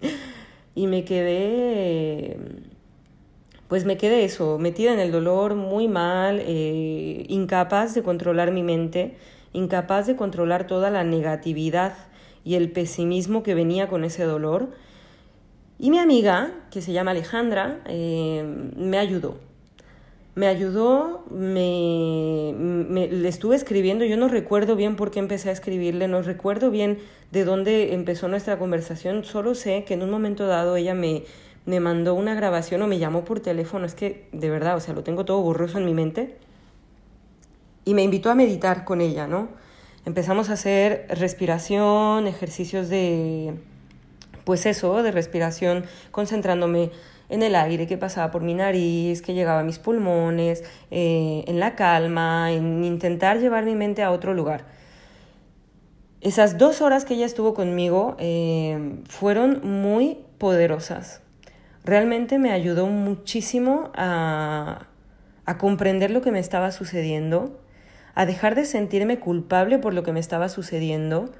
y 0.74 0.86
me 0.86 1.04
quedé, 1.04 2.38
pues 3.68 3.84
me 3.84 3.96
quedé 3.96 4.24
eso, 4.24 4.58
metida 4.58 4.92
en 4.92 5.00
el 5.00 5.12
dolor, 5.12 5.54
muy 5.54 5.88
mal, 5.88 6.40
eh, 6.44 7.24
incapaz 7.28 7.94
de 7.94 8.02
controlar 8.02 8.52
mi 8.52 8.62
mente 8.62 9.16
incapaz 9.52 10.06
de 10.06 10.16
controlar 10.16 10.66
toda 10.66 10.90
la 10.90 11.04
negatividad 11.04 11.94
y 12.44 12.54
el 12.54 12.70
pesimismo 12.70 13.42
que 13.42 13.54
venía 13.54 13.88
con 13.88 14.04
ese 14.04 14.24
dolor. 14.24 14.70
Y 15.78 15.90
mi 15.90 15.98
amiga, 15.98 16.52
que 16.70 16.82
se 16.82 16.92
llama 16.92 17.12
Alejandra, 17.12 17.80
eh, 17.86 18.44
me 18.76 18.98
ayudó. 18.98 19.38
Me 20.40 20.46
ayudó, 20.46 21.22
me, 21.28 22.54
le 23.10 23.28
estuve 23.28 23.56
escribiendo, 23.56 24.06
yo 24.06 24.16
no 24.16 24.26
recuerdo 24.26 24.74
bien 24.74 24.96
por 24.96 25.10
qué 25.10 25.18
empecé 25.18 25.50
a 25.50 25.52
escribirle, 25.52 26.08
no 26.08 26.22
recuerdo 26.22 26.70
bien 26.70 26.96
de 27.30 27.44
dónde 27.44 27.92
empezó 27.92 28.26
nuestra 28.26 28.58
conversación, 28.58 29.24
solo 29.24 29.54
sé 29.54 29.84
que 29.84 29.92
en 29.92 30.02
un 30.02 30.08
momento 30.08 30.46
dado 30.46 30.76
ella 30.76 30.94
me, 30.94 31.24
me 31.66 31.78
mandó 31.78 32.14
una 32.14 32.34
grabación 32.34 32.80
o 32.80 32.86
me 32.86 32.98
llamó 32.98 33.22
por 33.22 33.40
teléfono, 33.40 33.84
es 33.84 33.94
que 33.94 34.28
de 34.32 34.48
verdad, 34.48 34.76
o 34.76 34.80
sea, 34.80 34.94
lo 34.94 35.04
tengo 35.04 35.26
todo 35.26 35.42
borroso 35.42 35.76
en 35.76 35.84
mi 35.84 35.92
mente 35.92 36.38
y 37.84 37.92
me 37.92 38.02
invitó 38.02 38.30
a 38.30 38.34
meditar 38.34 38.86
con 38.86 39.02
ella, 39.02 39.26
¿no? 39.26 39.48
Empezamos 40.06 40.48
a 40.48 40.54
hacer 40.54 41.04
respiración, 41.10 42.26
ejercicios 42.26 42.88
de, 42.88 43.56
pues 44.44 44.66
eso, 44.66 45.02
de 45.02 45.10
respiración, 45.10 45.84
concentrándome 46.10 46.90
en 47.28 47.42
el 47.42 47.54
aire 47.54 47.86
que 47.86 47.96
pasaba 47.96 48.30
por 48.30 48.42
mi 48.42 48.54
nariz, 48.54 49.22
que 49.22 49.34
llegaba 49.34 49.60
a 49.60 49.64
mis 49.64 49.78
pulmones, 49.78 50.64
eh, 50.90 51.44
en 51.46 51.60
la 51.60 51.76
calma, 51.76 52.52
en 52.52 52.84
intentar 52.84 53.38
llevar 53.38 53.64
mi 53.64 53.74
mente 53.74 54.02
a 54.02 54.10
otro 54.10 54.34
lugar. 54.34 54.64
Esas 56.20 56.58
dos 56.58 56.82
horas 56.82 57.04
que 57.04 57.14
ella 57.14 57.26
estuvo 57.26 57.54
conmigo 57.54 58.16
eh, 58.18 59.00
fueron 59.08 59.60
muy 59.62 60.18
poderosas. 60.38 61.22
Realmente 61.84 62.38
me 62.38 62.52
ayudó 62.52 62.88
muchísimo 62.88 63.90
a, 63.94 64.88
a 65.46 65.58
comprender 65.58 66.10
lo 66.10 66.20
que 66.20 66.30
me 66.30 66.40
estaba 66.40 66.72
sucediendo 66.72 67.60
a 68.14 68.26
dejar 68.26 68.54
de 68.54 68.64
sentirme 68.64 69.18
culpable 69.18 69.78
por 69.78 69.94
lo 69.94 70.02
que 70.02 70.12
me 70.12 70.20
estaba 70.20 70.48
sucediendo 70.48 71.30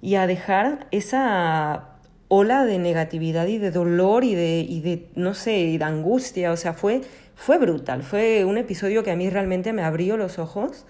y 0.00 0.14
a 0.14 0.26
dejar 0.26 0.86
esa 0.90 1.93
ola 2.28 2.64
de 2.64 2.78
negatividad 2.78 3.46
y 3.46 3.58
de 3.58 3.70
dolor 3.70 4.24
y 4.24 4.34
de, 4.34 4.66
y 4.68 4.80
de 4.80 5.06
no 5.14 5.34
sé, 5.34 5.76
de 5.78 5.84
angustia. 5.84 6.52
O 6.52 6.56
sea, 6.56 6.72
fue, 6.72 7.02
fue 7.34 7.58
brutal. 7.58 8.02
Fue 8.02 8.44
un 8.44 8.58
episodio 8.58 9.02
que 9.02 9.10
a 9.10 9.16
mí 9.16 9.30
realmente 9.30 9.72
me 9.72 9.82
abrió 9.82 10.16
los 10.16 10.38
ojos. 10.38 10.86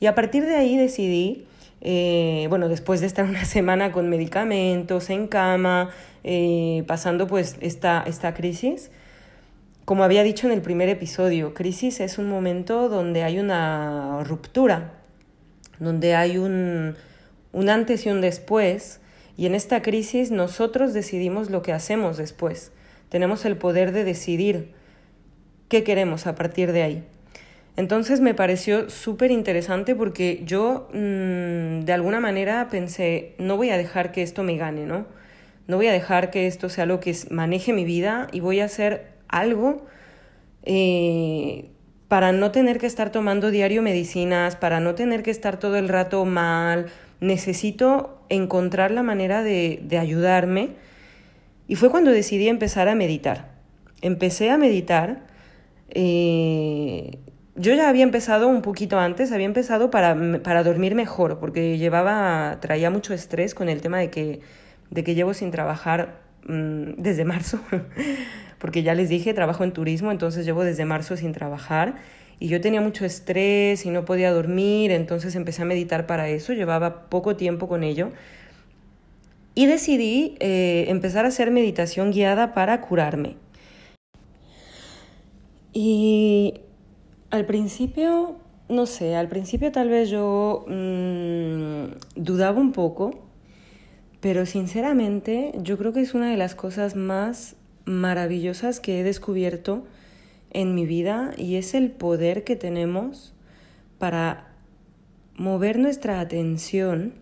Y 0.00 0.06
a 0.06 0.14
partir 0.14 0.44
de 0.44 0.56
ahí 0.56 0.76
decidí, 0.76 1.46
eh, 1.80 2.46
bueno, 2.48 2.68
después 2.68 3.00
de 3.00 3.06
estar 3.06 3.24
una 3.28 3.44
semana 3.44 3.92
con 3.92 4.08
medicamentos, 4.08 5.10
en 5.10 5.28
cama, 5.28 5.90
eh, 6.24 6.84
pasando 6.86 7.26
pues 7.26 7.56
esta, 7.60 8.02
esta 8.06 8.34
crisis, 8.34 8.90
como 9.84 10.02
había 10.02 10.22
dicho 10.22 10.46
en 10.46 10.54
el 10.54 10.62
primer 10.62 10.88
episodio, 10.88 11.52
crisis 11.52 12.00
es 12.00 12.16
un 12.16 12.28
momento 12.28 12.88
donde 12.88 13.22
hay 13.22 13.38
una 13.38 14.24
ruptura, 14.24 14.94
donde 15.78 16.14
hay 16.14 16.38
un, 16.38 16.94
un 17.52 17.68
antes 17.68 18.06
y 18.06 18.08
un 18.08 18.22
después, 18.22 19.00
y 19.36 19.46
en 19.46 19.54
esta 19.54 19.82
crisis 19.82 20.30
nosotros 20.30 20.92
decidimos 20.92 21.50
lo 21.50 21.62
que 21.62 21.72
hacemos 21.72 22.16
después. 22.16 22.72
Tenemos 23.08 23.44
el 23.44 23.56
poder 23.56 23.92
de 23.92 24.04
decidir 24.04 24.72
qué 25.68 25.84
queremos 25.84 26.26
a 26.26 26.34
partir 26.34 26.72
de 26.72 26.82
ahí. 26.82 27.04
Entonces 27.76 28.20
me 28.20 28.34
pareció 28.34 28.88
súper 28.88 29.30
interesante 29.32 29.96
porque 29.96 30.42
yo 30.44 30.88
mmm, 30.92 31.80
de 31.80 31.92
alguna 31.92 32.20
manera 32.20 32.68
pensé, 32.70 33.34
no 33.38 33.56
voy 33.56 33.70
a 33.70 33.76
dejar 33.76 34.12
que 34.12 34.22
esto 34.22 34.44
me 34.44 34.56
gane, 34.56 34.86
¿no? 34.86 35.06
No 35.66 35.76
voy 35.76 35.88
a 35.88 35.92
dejar 35.92 36.30
que 36.30 36.46
esto 36.46 36.68
sea 36.68 36.86
lo 36.86 37.00
que 37.00 37.16
maneje 37.30 37.72
mi 37.72 37.84
vida 37.84 38.28
y 38.32 38.40
voy 38.40 38.60
a 38.60 38.66
hacer 38.66 39.14
algo 39.28 39.86
eh, 40.62 41.70
para 42.06 42.32
no 42.32 42.52
tener 42.52 42.78
que 42.78 42.86
estar 42.86 43.10
tomando 43.10 43.50
diario 43.50 43.82
medicinas, 43.82 44.54
para 44.56 44.78
no 44.78 44.94
tener 44.94 45.22
que 45.22 45.30
estar 45.30 45.58
todo 45.58 45.76
el 45.76 45.88
rato 45.88 46.24
mal. 46.24 46.86
Necesito 47.24 48.20
encontrar 48.28 48.90
la 48.90 49.02
manera 49.02 49.42
de, 49.42 49.80
de 49.82 49.98
ayudarme. 49.98 50.70
Y 51.66 51.76
fue 51.76 51.88
cuando 51.90 52.10
decidí 52.10 52.48
empezar 52.48 52.88
a 52.88 52.94
meditar. 52.94 53.52
Empecé 54.02 54.50
a 54.50 54.58
meditar. 54.58 55.26
Eh, 55.88 57.18
yo 57.56 57.72
ya 57.74 57.88
había 57.88 58.02
empezado 58.02 58.48
un 58.48 58.62
poquito 58.62 58.98
antes, 58.98 59.32
había 59.32 59.46
empezado 59.46 59.90
para, 59.90 60.42
para, 60.42 60.62
dormir 60.62 60.94
mejor, 60.94 61.38
porque 61.38 61.78
llevaba, 61.78 62.58
traía 62.60 62.90
mucho 62.90 63.14
estrés 63.14 63.54
con 63.54 63.68
el 63.68 63.80
tema 63.80 63.98
de 63.98 64.10
que, 64.10 64.40
de 64.90 65.04
que 65.04 65.14
llevo 65.14 65.34
sin 65.34 65.50
trabajar 65.50 66.20
mmm, 66.46 66.94
desde 66.98 67.24
marzo. 67.24 67.60
porque 68.58 68.82
ya 68.82 68.94
les 68.94 69.08
dije, 69.08 69.34
trabajo 69.34 69.64
en 69.64 69.72
turismo, 69.72 70.10
entonces 70.10 70.44
llevo 70.44 70.64
desde 70.64 70.84
marzo 70.84 71.16
sin 71.16 71.32
trabajar 71.32 71.94
y 72.38 72.48
yo 72.48 72.60
tenía 72.60 72.80
mucho 72.80 73.04
estrés 73.04 73.86
y 73.86 73.90
no 73.90 74.04
podía 74.04 74.32
dormir, 74.32 74.90
entonces 74.90 75.34
empecé 75.34 75.62
a 75.62 75.64
meditar 75.64 76.06
para 76.06 76.28
eso, 76.28 76.52
llevaba 76.52 77.08
poco 77.08 77.36
tiempo 77.36 77.68
con 77.68 77.82
ello 77.82 78.10
y 79.54 79.66
decidí 79.66 80.36
eh, 80.40 80.86
empezar 80.88 81.24
a 81.24 81.28
hacer 81.28 81.50
meditación 81.50 82.10
guiada 82.10 82.54
para 82.54 82.80
curarme. 82.80 83.36
Y 85.72 86.54
al 87.30 87.46
principio, 87.46 88.36
no 88.68 88.86
sé, 88.86 89.16
al 89.16 89.28
principio 89.28 89.72
tal 89.72 89.88
vez 89.88 90.10
yo 90.10 90.64
mmm, 90.68 91.94
dudaba 92.16 92.60
un 92.60 92.72
poco, 92.72 93.22
pero 94.20 94.46
sinceramente 94.46 95.52
yo 95.60 95.76
creo 95.78 95.92
que 95.92 96.00
es 96.00 96.14
una 96.14 96.30
de 96.30 96.36
las 96.36 96.54
cosas 96.54 96.96
más 96.96 97.56
maravillosas 97.84 98.80
que 98.80 99.00
he 99.00 99.04
descubierto 99.04 99.84
en 100.54 100.74
mi 100.74 100.86
vida 100.86 101.32
y 101.36 101.56
es 101.56 101.74
el 101.74 101.90
poder 101.90 102.44
que 102.44 102.56
tenemos 102.56 103.34
para 103.98 104.48
mover 105.36 105.78
nuestra 105.78 106.20
atención 106.20 107.12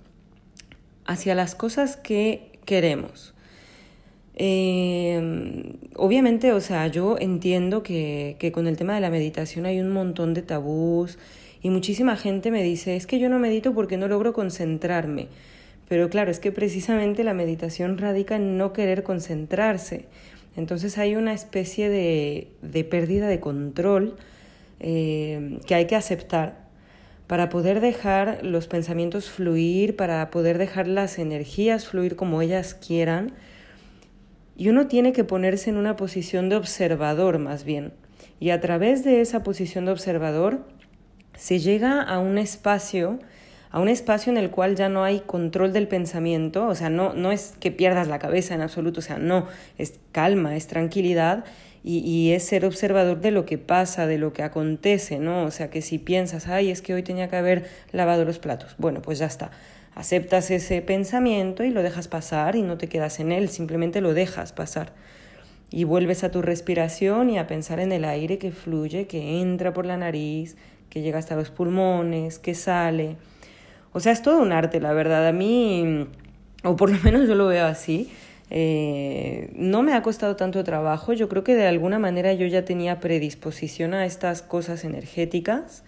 hacia 1.04 1.34
las 1.34 1.54
cosas 1.56 1.96
que 1.96 2.52
queremos. 2.64 3.34
Eh, 4.34 5.76
obviamente, 5.96 6.52
o 6.52 6.60
sea, 6.60 6.86
yo 6.86 7.16
entiendo 7.18 7.82
que, 7.82 8.36
que 8.38 8.52
con 8.52 8.66
el 8.66 8.76
tema 8.76 8.94
de 8.94 9.00
la 9.00 9.10
meditación 9.10 9.66
hay 9.66 9.80
un 9.80 9.90
montón 9.90 10.34
de 10.34 10.42
tabús 10.42 11.18
y 11.62 11.70
muchísima 11.70 12.16
gente 12.16 12.50
me 12.50 12.62
dice, 12.62 12.96
es 12.96 13.06
que 13.06 13.18
yo 13.18 13.28
no 13.28 13.38
medito 13.38 13.74
porque 13.74 13.96
no 13.96 14.08
logro 14.08 14.32
concentrarme. 14.32 15.28
Pero 15.88 16.08
claro, 16.08 16.30
es 16.30 16.40
que 16.40 16.52
precisamente 16.52 17.24
la 17.24 17.34
meditación 17.34 17.98
radica 17.98 18.36
en 18.36 18.56
no 18.56 18.72
querer 18.72 19.02
concentrarse. 19.02 20.06
Entonces 20.56 20.99
hay 20.99 21.16
una 21.16 21.32
especie 21.32 21.88
de, 21.88 22.49
de 22.62 22.85
pérdida 22.85 23.28
de 23.28 23.40
control 23.40 24.16
eh, 24.85 25.61
que 25.66 25.76
hay 25.76 25.87
que 25.87 25.94
aceptar 25.94 26.62
para 27.28 27.49
poder 27.49 27.80
dejar 27.80 28.44
los 28.44 28.66
pensamientos 28.66 29.30
fluir, 29.30 29.94
para 29.94 30.28
poder 30.30 30.59
dejar 30.59 30.88
las 30.88 31.18
energías 31.18 31.87
fluir 31.87 32.16
como 32.16 32.42
ellas 32.42 32.75
quieran. 32.75 33.32
y 34.54 34.68
uno 34.68 34.87
tiene 34.87 35.12
que 35.12 35.25
ponerse 35.25 35.71
en 35.71 35.76
una 35.76 35.97
posición 35.97 36.49
de 36.49 36.56
observador 36.56 37.38
más 37.38 37.64
bien. 37.64 37.94
Y 38.38 38.50
a 38.50 38.61
través 38.61 39.02
de 39.02 39.21
esa 39.21 39.42
posición 39.42 39.87
de 39.87 39.92
observador 39.92 40.66
se 41.35 41.59
llega 41.59 42.02
a 42.02 42.18
un 42.18 42.37
espacio, 42.37 43.18
a 43.73 43.81
un 43.81 43.88
espacio 43.88 44.31
en 44.31 44.37
el 44.37 44.50
cual 44.50 44.76
ya 44.76 44.91
no 44.91 45.02
hay 45.02 45.21
control 45.21 45.73
del 45.73 45.88
pensamiento, 45.88 46.69
o 46.69 46.75
sea, 46.75 46.91
no, 46.91 47.14
no 47.14 47.33
es 47.33 47.55
que 47.59 47.71
pierdas 47.71 48.07
la 48.07 48.19
cabeza 48.19 48.55
en 48.55 48.61
absoluto, 48.61 49.00
o 49.00 49.02
sea, 49.02 49.19
no, 49.19 49.47
es 49.79 49.99
calma, 50.12 50.57
es 50.57 50.67
tranquilidad 50.67 51.45
y, 51.83 51.99
y, 51.99 52.33
es 52.33 52.45
ser 52.45 52.67
observador 52.67 53.21
de 53.21 53.33
lo 53.33 53.45
que 53.47 53.59
pasa, 53.59 54.07
de 54.07 54.19
lo 54.19 54.33
que 54.35 54.43
acontece, 54.45 55.19
¿no? 55.19 55.45
O 55.45 55.50
sea, 55.50 55.71
que 55.71 55.83
si 55.83 55.99
piensas, 55.99 56.47
ay, 56.47 56.71
es 56.71 56.81
que 56.81 56.95
hoy 56.95 57.02
tenía 57.02 57.29
que 57.29 57.37
haber 57.37 57.69
lavado 57.91 58.25
los 58.25 58.38
platos, 58.38 58.76
bueno, 58.79 59.00
pues 59.02 59.19
ya 59.19 59.26
está. 59.26 59.50
Aceptas 59.95 60.50
ese 60.50 60.81
pensamiento 60.83 61.64
y 61.64 61.71
lo 61.71 61.83
dejas 61.83 62.09
pasar 62.09 62.57
y 62.57 62.62
no 62.62 62.79
te 62.79 62.88
quedas 62.88 63.21
en 63.21 63.33
él, 63.33 63.49
simplemente 63.49 64.00
lo 64.00 64.14
dejas 64.14 64.52
pasar. 64.52 64.93
Y 65.71 65.85
vuelves 65.85 66.25
a 66.25 66.31
tu 66.31 66.43
respiración 66.43 67.31
y 67.31 67.38
a 67.38 67.47
pensar 67.47 67.81
en 67.81 67.93
el 67.93 68.05
aire 68.05 68.37
que 68.37 68.52
fluye, 68.52 69.07
que 69.07 69.41
entra 69.41 69.73
por 69.73 69.87
la 69.87 69.97
nariz, 69.97 70.57
que 70.91 71.00
llega 71.00 71.19
hasta 71.19 71.37
los 71.37 71.50
pulmones, 71.50 72.38
que 72.38 72.55
sale. 72.55 73.17
O 73.92 74.00
sea, 74.00 74.12
es 74.12 74.22
todo 74.22 74.40
un 74.40 74.52
arte, 74.52 74.80
la 74.80 74.92
verdad. 74.92 75.26
A 75.26 75.32
mí, 75.32 76.06
o 76.64 76.76
por 76.76 76.90
lo 76.90 76.99
menos 77.02 77.28
yo 77.28 77.34
lo 77.34 77.46
veo 77.46 77.66
así, 77.66 78.11
eh, 78.50 79.50
no 79.54 79.82
me 79.82 79.94
ha 79.94 80.02
costado 80.02 80.37
tanto 80.37 80.64
trabajo. 80.64 81.12
Yo 81.12 81.28
creo 81.28 81.44
que 81.44 81.54
de 81.54 81.66
alguna 81.66 81.99
manera 81.99 82.32
yo 82.32 82.46
ya 82.46 82.64
tenía 82.64 83.00
predisposición 83.00 83.94
a 83.94 84.04
estas 84.06 84.42
cosas 84.42 84.84
energéticas. 84.84 85.84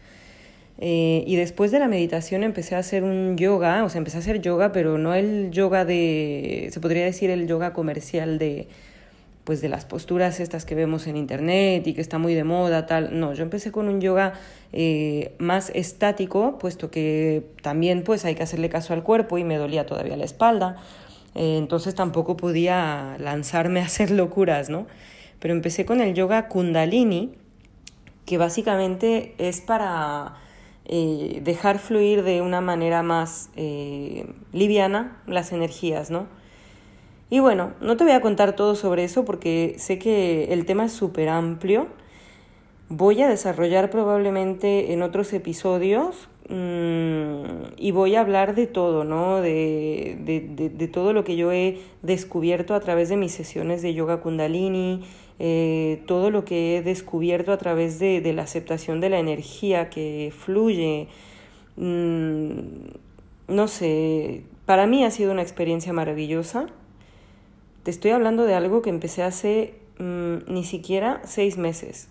Eh, 0.78 1.22
y 1.26 1.36
después 1.36 1.70
de 1.70 1.78
la 1.78 1.88
meditación 1.88 2.42
empecé 2.42 2.74
a 2.74 2.78
hacer 2.78 3.04
un 3.04 3.36
yoga, 3.36 3.84
o 3.84 3.88
sea, 3.88 3.98
empecé 3.98 4.16
a 4.16 4.20
hacer 4.20 4.40
yoga, 4.40 4.72
pero 4.72 4.98
no 4.98 5.14
el 5.14 5.50
yoga 5.52 5.84
de, 5.84 6.68
se 6.72 6.80
podría 6.80 7.04
decir 7.04 7.30
el 7.30 7.46
yoga 7.46 7.72
comercial 7.72 8.38
de, 8.38 8.66
pues 9.44 9.60
de 9.60 9.68
las 9.68 9.84
posturas 9.84 10.40
estas 10.40 10.64
que 10.64 10.74
vemos 10.74 11.06
en 11.06 11.16
internet 11.16 11.86
y 11.86 11.92
que 11.92 12.00
está 12.00 12.18
muy 12.18 12.34
de 12.34 12.44
moda, 12.44 12.86
tal. 12.86 13.18
No, 13.18 13.34
yo 13.34 13.42
empecé 13.42 13.70
con 13.70 13.88
un 13.88 14.00
yoga 14.00 14.32
eh, 14.72 15.34
más 15.38 15.70
estático, 15.74 16.58
puesto 16.58 16.90
que 16.90 17.44
también 17.62 18.02
pues 18.04 18.24
hay 18.24 18.34
que 18.34 18.42
hacerle 18.42 18.70
caso 18.70 18.94
al 18.94 19.02
cuerpo 19.02 19.36
y 19.36 19.44
me 19.44 19.56
dolía 19.56 19.84
todavía 19.84 20.16
la 20.16 20.24
espalda. 20.24 20.76
Eh, 21.34 21.58
entonces 21.58 21.94
tampoco 21.94 22.38
podía 22.38 23.16
lanzarme 23.20 23.80
a 23.80 23.84
hacer 23.84 24.10
locuras, 24.10 24.70
¿no? 24.70 24.86
Pero 25.40 25.52
empecé 25.52 25.84
con 25.84 26.00
el 26.00 26.14
yoga 26.14 26.48
kundalini, 26.48 27.34
que 28.24 28.38
básicamente 28.38 29.34
es 29.36 29.60
para 29.60 30.36
eh, 30.86 31.42
dejar 31.44 31.78
fluir 31.78 32.22
de 32.22 32.40
una 32.40 32.62
manera 32.62 33.02
más 33.02 33.50
liviana 34.52 35.18
las 35.26 35.52
energías, 35.52 36.10
¿no? 36.10 36.28
Y 37.34 37.40
bueno, 37.40 37.72
no 37.80 37.96
te 37.96 38.04
voy 38.04 38.12
a 38.12 38.20
contar 38.20 38.54
todo 38.54 38.76
sobre 38.76 39.02
eso 39.02 39.24
porque 39.24 39.74
sé 39.76 39.98
que 39.98 40.52
el 40.52 40.66
tema 40.66 40.84
es 40.84 40.92
súper 40.92 41.28
amplio. 41.28 41.88
Voy 42.88 43.22
a 43.22 43.28
desarrollar 43.28 43.90
probablemente 43.90 44.92
en 44.92 45.02
otros 45.02 45.32
episodios 45.32 46.28
mm, 46.48 47.74
y 47.76 47.90
voy 47.90 48.14
a 48.14 48.20
hablar 48.20 48.54
de 48.54 48.68
todo, 48.68 49.02
¿no? 49.02 49.40
De, 49.40 50.16
de, 50.24 50.86
todo 50.86 51.12
lo 51.12 51.24
que 51.24 51.34
yo 51.34 51.50
he 51.50 51.80
descubierto 52.02 52.72
a 52.72 52.78
través 52.78 53.08
de 53.08 53.16
mis 53.16 53.32
sesiones 53.32 53.82
de 53.82 53.94
yoga 53.94 54.20
kundalini, 54.20 55.02
eh, 55.40 56.04
todo 56.06 56.30
lo 56.30 56.44
que 56.44 56.76
he 56.76 56.82
descubierto 56.82 57.50
a 57.50 57.58
través 57.58 57.98
de, 57.98 58.32
la 58.32 58.42
aceptación 58.42 59.00
de 59.00 59.08
la 59.08 59.18
energía 59.18 59.90
que 59.90 60.32
fluye. 60.32 61.08
Mm, 61.74 62.50
no 63.48 63.66
sé, 63.66 64.44
para 64.66 64.86
mí 64.86 65.04
ha 65.04 65.10
sido 65.10 65.32
una 65.32 65.42
experiencia 65.42 65.92
maravillosa. 65.92 66.68
Te 67.84 67.90
estoy 67.90 68.12
hablando 68.12 68.46
de 68.46 68.54
algo 68.54 68.80
que 68.80 68.88
empecé 68.88 69.22
hace 69.22 69.74
mm, 69.98 70.50
ni 70.50 70.64
siquiera 70.64 71.20
seis 71.24 71.58
meses. 71.58 72.08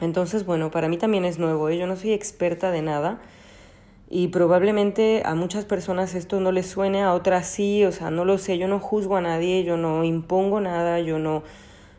Entonces, 0.00 0.44
bueno, 0.44 0.72
para 0.72 0.88
mí 0.88 0.96
también 0.96 1.24
es 1.24 1.38
nuevo, 1.38 1.68
¿eh? 1.68 1.78
yo 1.78 1.86
no 1.86 1.94
soy 1.94 2.12
experta 2.12 2.72
de 2.72 2.82
nada 2.82 3.20
y 4.10 4.28
probablemente 4.28 5.22
a 5.24 5.36
muchas 5.36 5.64
personas 5.64 6.16
esto 6.16 6.40
no 6.40 6.50
les 6.50 6.66
suene, 6.66 7.04
a 7.04 7.14
otras 7.14 7.46
sí, 7.46 7.84
o 7.84 7.92
sea, 7.92 8.10
no 8.10 8.24
lo 8.24 8.36
sé, 8.36 8.58
yo 8.58 8.66
no 8.66 8.80
juzgo 8.80 9.16
a 9.16 9.20
nadie, 9.20 9.62
yo 9.62 9.76
no 9.76 10.02
impongo 10.02 10.60
nada, 10.60 10.98
yo 10.98 11.20
no, 11.20 11.44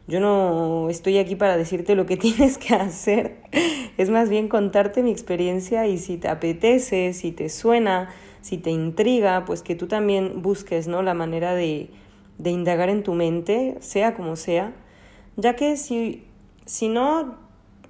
yo 0.10 0.20
no 0.20 0.90
estoy 0.90 1.18
aquí 1.18 1.38
para 1.38 1.56
decirte 1.56 1.96
lo 1.96 2.06
que 2.06 2.18
tienes 2.18 2.58
que 2.58 2.76
hacer, 2.76 3.38
es 3.98 4.10
más 4.10 4.28
bien 4.28 4.50
contarte 4.50 5.02
mi 5.02 5.12
experiencia 5.12 5.88
y 5.88 5.98
si 5.98 6.18
te 6.18 6.28
apetece, 6.28 7.14
si 7.14 7.32
te 7.32 7.48
suena, 7.48 8.10
si 8.42 8.58
te 8.58 8.70
intriga, 8.70 9.46
pues 9.46 9.64
que 9.64 9.76
tú 9.76 9.88
también 9.88 10.42
busques, 10.42 10.90
¿no? 10.90 11.02
La 11.04 11.14
manera 11.14 11.56
de 11.56 11.90
de 12.38 12.52
indagar 12.52 12.90
en 12.90 13.04
tu 13.04 13.14
mente, 13.14 13.78
sea 13.80 14.14
como 14.14 14.36
sea, 14.36 14.74
ya 15.38 15.56
que 15.56 15.78
si, 15.78 16.26
si 16.66 16.90
no 16.90 17.38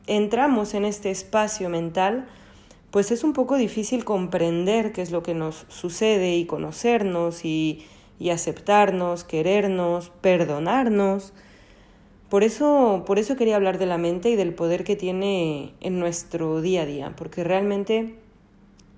entramos 0.07 0.73
en 0.73 0.85
este 0.85 1.11
espacio 1.11 1.69
mental, 1.69 2.27
pues 2.91 3.11
es 3.11 3.23
un 3.23 3.33
poco 3.33 3.57
difícil 3.57 4.05
comprender 4.05 4.91
qué 4.91 5.01
es 5.01 5.11
lo 5.11 5.23
que 5.23 5.33
nos 5.33 5.65
sucede 5.67 6.35
y 6.37 6.45
conocernos 6.45 7.43
y, 7.43 7.85
y 8.19 8.29
aceptarnos, 8.29 9.23
querernos, 9.23 10.11
perdonarnos. 10.21 11.33
Por 12.29 12.43
eso, 12.43 13.03
por 13.05 13.19
eso 13.19 13.35
quería 13.35 13.55
hablar 13.55 13.77
de 13.77 13.85
la 13.85 13.97
mente 13.97 14.29
y 14.29 14.35
del 14.35 14.53
poder 14.53 14.83
que 14.83 14.95
tiene 14.95 15.73
en 15.81 15.99
nuestro 15.99 16.61
día 16.61 16.83
a 16.83 16.85
día, 16.85 17.13
porque 17.15 17.43
realmente 17.43 18.15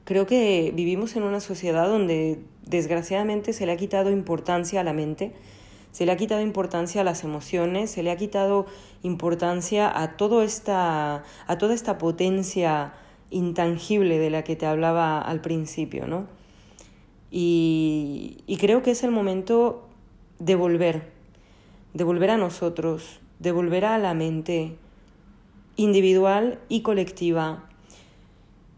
Creo 0.07 0.25
que 0.25 0.71
vivimos 0.73 1.17
en 1.17 1.23
una 1.23 1.41
sociedad 1.41 1.89
donde 1.89 2.39
desgraciadamente 2.65 3.51
se 3.51 3.65
le 3.65 3.73
ha 3.73 3.75
quitado 3.75 4.09
importancia 4.09 4.79
a 4.79 4.83
la 4.85 4.93
mente, 4.93 5.33
se 5.91 6.05
le 6.05 6.13
ha 6.13 6.15
quitado 6.15 6.39
importancia 6.39 7.01
a 7.01 7.03
las 7.03 7.25
emociones, 7.25 7.91
se 7.91 8.03
le 8.03 8.11
ha 8.11 8.15
quitado 8.15 8.67
importancia 9.03 9.91
a, 10.01 10.15
todo 10.15 10.43
esta, 10.43 11.25
a 11.45 11.57
toda 11.57 11.73
esta 11.73 11.97
potencia 11.97 12.93
intangible 13.31 14.17
de 14.17 14.29
la 14.29 14.45
que 14.45 14.55
te 14.55 14.65
hablaba 14.65 15.19
al 15.19 15.41
principio, 15.41 16.07
¿no? 16.07 16.27
Y, 17.29 18.37
y 18.47 18.55
creo 18.55 18.83
que 18.83 18.91
es 18.91 19.03
el 19.03 19.11
momento 19.11 19.89
de 20.39 20.55
volver, 20.55 21.11
de 21.93 22.05
volver 22.05 22.29
a 22.29 22.37
nosotros, 22.37 23.19
de 23.39 23.51
volver 23.51 23.83
a 23.83 23.97
la 23.97 24.13
mente 24.13 24.77
individual 25.75 26.61
y 26.69 26.79
colectiva 26.79 27.66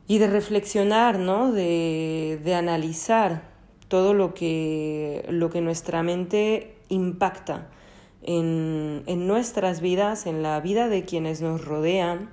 y 0.10 0.18
de 0.18 0.26
reflexionar, 0.26 1.20
¿no? 1.20 1.52
de, 1.52 2.42
de 2.44 2.56
analizar 2.56 3.44
todo 3.90 4.16
lo 4.16 4.34
que, 4.34 5.24
lo 5.30 5.52
que 5.52 5.62
nuestra 5.62 6.02
mente 6.02 6.74
impacta 6.90 7.70
en, 8.24 9.04
en, 9.06 9.28
nuestras 9.28 9.82
vidas, 9.82 10.26
en 10.26 10.42
la 10.42 10.60
vida 10.62 10.90
de 10.90 11.06
quienes 11.06 11.42
nos 11.42 11.64
rodean. 11.64 12.32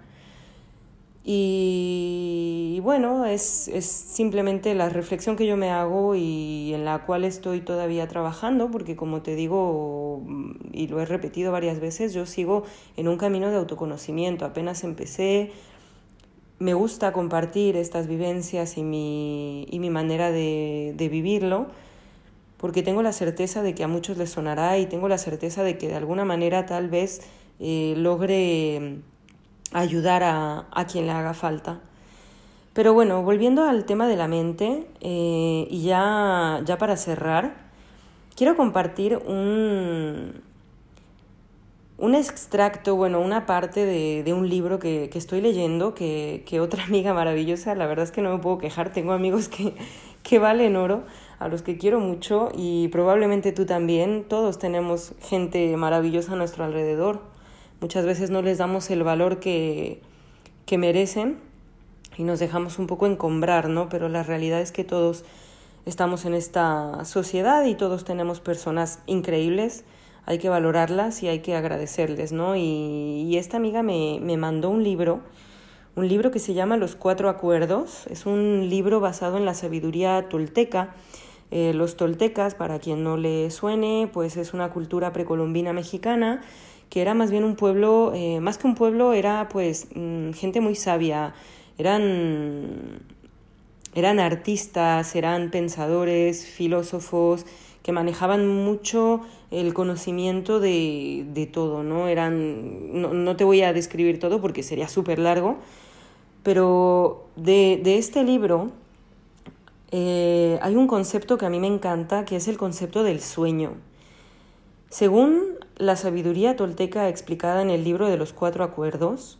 Y, 1.23 2.81
bueno, 2.83 3.27
es, 3.27 3.69
es, 3.69 3.85
simplemente 3.85 4.75
la 4.75 4.89
reflexión 4.89 5.37
que 5.37 5.47
yo 5.47 5.59
me 5.59 5.69
hago 5.69 6.15
y 6.15 6.73
en 6.73 6.87
la 6.87 7.05
cual 7.05 7.27
estoy 7.27 7.61
todavía 7.61 8.09
trabajando, 8.09 8.71
porque 8.71 8.97
como 8.97 9.21
te 9.21 9.35
digo 9.35 10.23
y 10.73 10.87
lo 10.87 10.99
he 10.99 11.05
repetido 11.05 11.53
varias 11.53 11.79
veces, 11.79 12.15
yo 12.15 12.25
sigo 12.25 12.63
en 12.97 13.07
un 13.07 13.19
camino 13.19 13.51
de 13.51 13.57
autoconocimiento. 13.57 14.47
Apenas 14.47 14.83
empecé, 14.83 15.53
me 16.59 16.75
gusta 16.75 17.13
compartir 17.13 17.77
estas 17.77 18.07
vivencias 18.07 18.79
y 18.79 18.83
mi, 18.83 19.67
y 19.71 19.79
mi 19.79 19.91
manera 19.91 20.31
de, 20.31 20.95
de, 20.97 21.09
vivirlo, 21.09 21.67
porque 22.57 22.83
tengo 22.83 23.03
la 23.03 23.13
certeza 23.13 23.63
de 23.63 23.75
que 23.75 23.85
a 23.85 23.89
muchos 23.89 24.17
les 24.17 24.31
sonará 24.31 24.79
y 24.79 24.87
tengo 24.87 25.09
la 25.09 25.19
certeza 25.19 25.63
de 25.63 25.77
que 25.77 25.89
de 25.89 25.97
alguna 25.97 26.25
manera 26.25 26.65
tal 26.65 26.89
vez 26.89 27.21
eh, 27.61 27.95
logre 27.97 29.01
ayudar 29.73 30.23
a, 30.23 30.67
a, 30.71 30.87
quien 30.87 31.07
le 31.07 31.13
haga 31.13 31.35
falta. 31.35 31.81
Pero 32.73 32.95
bueno, 32.95 33.23
volviendo 33.23 33.65
al 33.65 33.85
tema 33.85 34.07
de 34.09 34.17
la 34.17 34.29
mente, 34.29 34.87
eh, 35.01 35.67
y 35.71 35.83
ya, 35.83 36.63
ya 36.65 36.79
para 36.79 36.97
cerrar, 36.97 37.55
quiero 38.35 38.57
compartir 38.57 39.17
un, 39.17 40.43
un 41.99 42.15
extracto, 42.15 42.95
bueno, 42.95 43.21
una 43.21 43.47
parte 43.47 43.87
de, 43.87 44.23
de 44.23 44.33
un 44.35 44.49
libro 44.49 44.79
que, 44.79 45.09
que 45.11 45.19
estoy 45.19 45.41
leyendo, 45.41 45.95
que, 45.95 46.45
que, 46.47 46.61
otra 46.61 46.85
amiga 46.87 47.15
maravillosa, 47.15 47.75
la 47.75 47.87
verdad 47.87 48.05
es 48.05 48.13
que 48.13 48.23
no 48.23 48.33
me 48.33 48.43
puedo 48.43 48.59
quejar, 48.59 48.93
tengo 48.93 49.13
amigos 49.13 49.49
que, 49.49 49.75
que 50.23 50.39
valen 50.39 50.77
oro, 50.77 51.05
a 51.39 51.49
los 51.49 51.63
que 51.63 51.77
quiero 51.77 52.01
mucho 52.01 52.51
y 52.55 52.89
probablemente 52.89 53.53
tú 53.53 53.67
también, 53.67 54.25
todos 54.27 54.59
tenemos 54.59 55.13
gente 55.21 55.77
maravillosa 55.77 56.33
a 56.33 56.37
nuestro 56.37 56.65
alrededor, 56.65 57.21
muchas 57.81 58.07
veces 58.07 58.31
no 58.31 58.43
les 58.43 58.59
damos 58.59 58.91
el 58.91 59.03
valor 59.03 59.39
que, 59.39 60.01
que 60.65 60.79
merecen 60.79 61.39
y 62.17 62.23
nos 62.23 62.39
dejamos 62.39 62.79
un 62.79 62.87
poco 62.87 63.07
encombrar, 63.07 63.69
¿no? 63.69 63.89
Pero 63.89 64.09
la 64.09 64.23
realidad 64.23 64.61
es 64.61 64.73
que 64.73 64.85
todos 64.85 65.25
estamos 65.85 66.25
en 66.25 66.35
esta 66.35 67.05
sociedad 67.05 67.65
y 67.65 67.75
todos 67.75 68.05
tenemos 68.05 68.41
personas 68.41 69.01
increíbles, 69.07 69.85
hay 70.27 70.39
que 70.39 70.49
valorarlas 70.49 71.23
y 71.23 71.29
hay 71.29 71.39
que 71.41 71.55
agradecerles, 71.57 72.33
¿no? 72.33 72.57
Y, 72.57 73.37
esta 73.37 73.57
amiga 73.57 73.83
me, 73.83 74.19
me, 74.21 74.37
mandó 74.37 74.71
un 74.71 74.83
libro, 74.83 75.21
un 75.95 76.09
libro 76.09 76.31
que 76.31 76.39
se 76.39 76.55
llama 76.55 76.77
Los 76.77 76.97
Cuatro 76.97 77.29
Acuerdos, 77.29 78.07
es 78.09 78.27
un 78.27 78.69
libro 78.69 79.01
basado 79.01 79.37
en 79.39 79.45
la 79.45 79.55
sabiduría 79.55 80.29
tolteca, 80.29 80.95
Eh, 81.53 81.73
los 81.75 81.97
toltecas, 81.97 82.57
para 82.57 82.81
quien 82.81 83.05
no 83.05 83.17
le 83.17 83.53
suene, 83.53 84.11
pues 84.13 84.37
es 84.37 84.53
una 84.53 84.71
cultura 84.71 85.13
precolombina 85.13 85.73
mexicana 85.73 86.43
que 86.91 87.03
era 87.03 87.15
más 87.15 87.31
bien 87.31 87.45
un 87.45 87.57
pueblo, 87.57 88.13
eh, 88.15 88.41
más 88.41 88.59
que 88.59 88.67
un 88.67 88.75
pueblo, 88.75 89.13
era 89.13 89.49
pues 89.49 89.89
mm, 89.95 90.33
gente 90.33 90.61
muy 90.61 90.75
sabia, 90.75 91.35
eran, 91.79 93.01
eran 93.95 94.21
artistas, 94.21 95.15
eran 95.17 95.51
pensadores, 95.51 96.47
filósofos, 96.47 97.47
que 97.87 97.93
manejaban 97.93 98.49
mucho 98.49 99.21
el 99.53 99.73
conocimiento 99.73 100.59
de, 100.59 101.25
de 101.33 101.47
todo, 101.47 101.85
¿no? 101.85 102.09
Eran, 102.09 103.01
no, 103.01 103.15
no, 103.15 103.37
te 103.37 103.45
voy 103.45 103.63
a 103.63 103.73
describir 103.73 104.19
todo 104.19 104.41
porque 104.41 104.65
sería 104.65 104.89
súper 104.89 105.21
largo, 105.21 105.59
pero 106.43 107.29
de, 107.37 107.81
de 107.85 107.99
este 107.99 108.25
libro 108.25 108.73
eh, 109.93 110.59
hay 110.63 110.75
un 110.75 110.89
concepto 110.89 111.39
que 111.39 111.47
a 111.47 111.49
mí 111.49 111.61
me 111.61 111.69
encanta, 111.69 112.25
que 112.25 112.35
es 112.35 112.49
el 112.49 112.57
concepto 112.57 113.05
del 113.05 113.21
sueño. 113.21 113.75
Según 114.91 115.45
la 115.77 115.95
sabiduría 115.95 116.57
tolteca 116.57 117.09
explicada 117.09 117.63
en 117.63 117.71
el 117.71 117.85
libro 117.85 118.09
de 118.09 118.17
los 118.17 118.33
cuatro 118.33 118.65
acuerdos, 118.65 119.39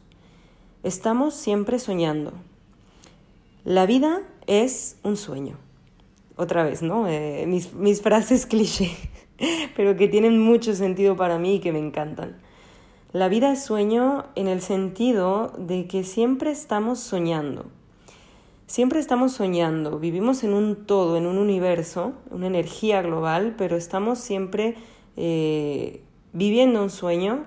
estamos 0.85 1.35
siempre 1.35 1.81
soñando. 1.81 2.33
La 3.65 3.87
vida 3.87 4.23
es 4.47 4.99
un 5.03 5.17
sueño. 5.17 5.66
Otra 6.37 6.65
vez, 6.65 6.83
¿no? 6.83 7.09
Eh, 7.09 7.45
mis, 7.47 7.73
mis 7.73 8.03
frases 8.03 8.47
cliché, 8.51 8.91
pero 9.75 9.97
que 9.97 10.09
tienen 10.09 10.39
mucho 10.39 10.75
sentido 10.75 11.17
para 11.17 11.39
mí 11.39 11.57
y 11.57 11.61
que 11.61 11.73
me 11.73 11.79
encantan. 11.79 12.37
La 13.13 13.29
vida 13.29 13.53
es 13.53 13.65
sueño 13.65 14.27
en 14.35 14.47
el 14.47 14.61
sentido 14.61 15.53
de 15.57 15.87
que 15.87 16.05
siempre 16.05 16.51
estamos 16.51 17.01
soñando. 17.01 17.67
Siempre 18.67 18.99
estamos 18.99 19.33
soñando, 19.33 19.99
vivimos 19.99 20.43
en 20.43 20.53
un 20.53 20.87
todo, 20.87 21.17
en 21.17 21.27
un 21.27 21.39
universo, 21.39 22.15
una 22.31 22.49
energía 22.49 23.01
global, 23.01 23.55
pero 23.57 23.77
estamos 23.77 24.19
siempre 24.19 24.75
eh, 25.17 26.03
viviendo 26.33 26.83
un 26.83 26.91
sueño, 26.91 27.45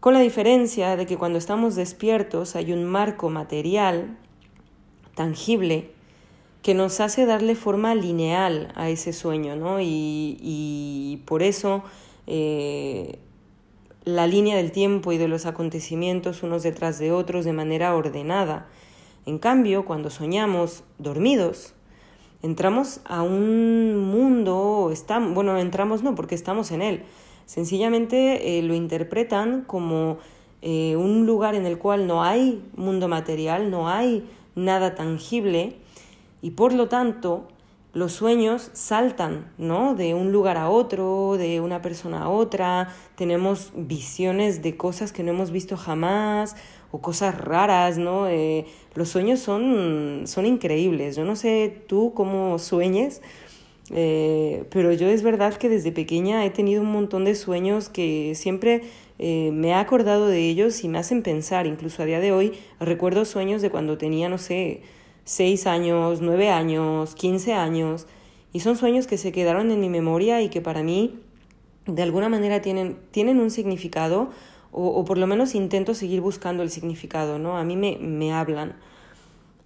con 0.00 0.14
la 0.14 0.20
diferencia 0.20 0.96
de 0.96 1.06
que 1.06 1.16
cuando 1.16 1.38
estamos 1.38 1.76
despiertos 1.76 2.56
hay 2.56 2.72
un 2.72 2.84
marco 2.84 3.30
material, 3.30 4.18
tangible, 5.14 5.92
que 6.62 6.74
nos 6.74 7.00
hace 7.00 7.26
darle 7.26 7.54
forma 7.54 7.94
lineal 7.94 8.72
a 8.74 8.90
ese 8.90 9.12
sueño, 9.12 9.56
¿no? 9.56 9.78
Y, 9.80 11.22
por 11.26 11.42
eso 11.42 11.82
eh, 12.26 13.18
la 14.04 14.26
línea 14.26 14.56
del 14.56 14.72
tiempo 14.72 15.12
y 15.12 15.18
de 15.18 15.28
los 15.28 15.44
acontecimientos 15.46 16.42
unos 16.42 16.62
detrás 16.62 16.98
de 16.98 17.12
otros 17.12 17.44
de 17.44 17.52
manera 17.52 17.94
ordenada 17.94 18.68
en 19.28 19.38
cambio, 19.38 19.84
cuando 19.84 20.08
soñamos 20.08 20.84
dormidos, 20.96 21.74
entramos 22.42 23.00
a 23.04 23.20
un 23.20 23.94
mundo, 24.10 24.88
estamos, 24.90 25.34
bueno, 25.34 25.58
entramos 25.58 26.02
no, 26.02 26.14
porque 26.14 26.34
estamos 26.34 26.70
en 26.70 26.80
él. 26.80 27.02
Sencillamente 27.44 28.58
eh, 28.58 28.62
lo 28.62 28.72
interpretan 28.72 29.64
como 29.66 30.16
eh, 30.62 30.96
un 30.96 31.26
lugar 31.26 31.54
en 31.56 31.66
el 31.66 31.76
cual 31.76 32.06
no 32.06 32.24
hay 32.24 32.64
mundo 32.74 33.06
material, 33.06 33.70
no 33.70 33.90
hay 33.90 34.26
nada 34.54 34.94
tangible 34.94 35.76
y 36.42 36.52
por 36.52 36.72
lo 36.72 36.88
tanto 36.88 37.48
los 37.94 38.12
sueños 38.12 38.70
saltan, 38.74 39.50
¿no? 39.56 39.94
De 39.94 40.14
un 40.14 40.30
lugar 40.30 40.56
a 40.56 40.68
otro, 40.68 41.36
de 41.38 41.60
una 41.60 41.80
persona 41.80 42.24
a 42.24 42.28
otra, 42.28 42.94
tenemos 43.16 43.72
visiones 43.74 44.62
de 44.62 44.76
cosas 44.76 45.10
que 45.10 45.22
no 45.22 45.32
hemos 45.32 45.50
visto 45.50 45.76
jamás 45.76 46.54
o 46.90 47.00
cosas 47.00 47.38
raras, 47.38 47.98
¿no? 47.98 48.28
Eh, 48.28 48.66
los 48.94 49.08
sueños 49.08 49.40
son, 49.40 50.22
son 50.26 50.46
increíbles. 50.46 51.16
Yo 51.16 51.24
no 51.24 51.34
sé 51.34 51.82
tú 51.86 52.12
cómo 52.14 52.58
sueñes, 52.58 53.22
eh, 53.90 54.64
pero 54.70 54.92
yo 54.92 55.08
es 55.08 55.22
verdad 55.22 55.54
que 55.54 55.68
desde 55.68 55.90
pequeña 55.90 56.44
he 56.44 56.50
tenido 56.50 56.82
un 56.82 56.92
montón 56.92 57.24
de 57.24 57.34
sueños 57.34 57.88
que 57.88 58.34
siempre 58.34 58.82
eh, 59.18 59.50
me 59.52 59.68
he 59.68 59.74
acordado 59.74 60.28
de 60.28 60.48
ellos 60.48 60.84
y 60.84 60.88
me 60.88 60.98
hacen 60.98 61.22
pensar. 61.22 61.66
Incluso 61.66 62.02
a 62.02 62.06
día 62.06 62.20
de 62.20 62.32
hoy 62.32 62.52
recuerdo 62.80 63.24
sueños 63.24 63.62
de 63.62 63.70
cuando 63.70 63.98
tenía, 63.98 64.28
no 64.28 64.38
sé, 64.38 64.82
6 65.28 65.66
años, 65.66 66.22
9 66.22 66.48
años, 66.48 67.14
15 67.14 67.52
años. 67.52 68.06
Y 68.54 68.60
son 68.60 68.76
sueños 68.76 69.06
que 69.06 69.18
se 69.18 69.30
quedaron 69.30 69.70
en 69.70 69.78
mi 69.78 69.90
memoria 69.90 70.40
y 70.40 70.48
que 70.48 70.62
para 70.62 70.82
mí 70.82 71.20
de 71.84 72.02
alguna 72.02 72.30
manera 72.30 72.62
tienen, 72.62 72.96
tienen 73.10 73.38
un 73.38 73.50
significado 73.50 74.30
o, 74.72 75.04
por 75.04 75.18
lo 75.18 75.26
menos 75.26 75.54
intento 75.54 75.92
seguir 75.92 76.22
buscando 76.22 76.62
el 76.62 76.70
significado, 76.70 77.38
¿no? 77.38 77.58
A 77.58 77.64
mí 77.64 77.76
me, 77.76 77.98
me 77.98 78.32
hablan. 78.32 78.76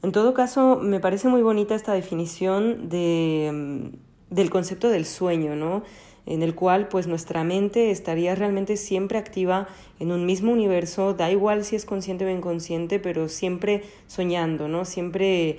En 0.03 0.11
todo 0.11 0.35
caso, 0.35 0.79
me 0.83 0.99
parece 0.99 1.29
muy 1.29 1.43
bonita 1.43 1.77
esta 1.77 1.93
definición 1.93 2.89
de, 2.89 3.51
mm, 3.53 4.35
del 4.35 4.51
concepto 4.51 4.89
del 4.89 5.05
sueño, 5.07 5.55
¿no? 5.55 5.85
En 6.27 6.43
el 6.43 6.55
cual 6.55 6.89
pues 6.89 7.07
nuestra 7.07 7.45
mente 7.45 7.91
estaría 7.91 8.35
realmente 8.35 8.77
siempre 8.77 9.19
activa 9.19 9.69
en 9.99 10.13
un 10.13 10.25
mismo 10.27 10.53
universo, 10.53 11.15
da 11.15 11.31
igual 11.31 11.65
si 11.65 11.77
es 11.77 11.85
consciente 11.85 12.25
o 12.25 12.31
inconsciente, 12.31 12.99
pero 12.99 13.29
siempre 13.29 13.83
soñando, 14.07 14.69
¿no? 14.69 14.85
Siempre 14.85 15.59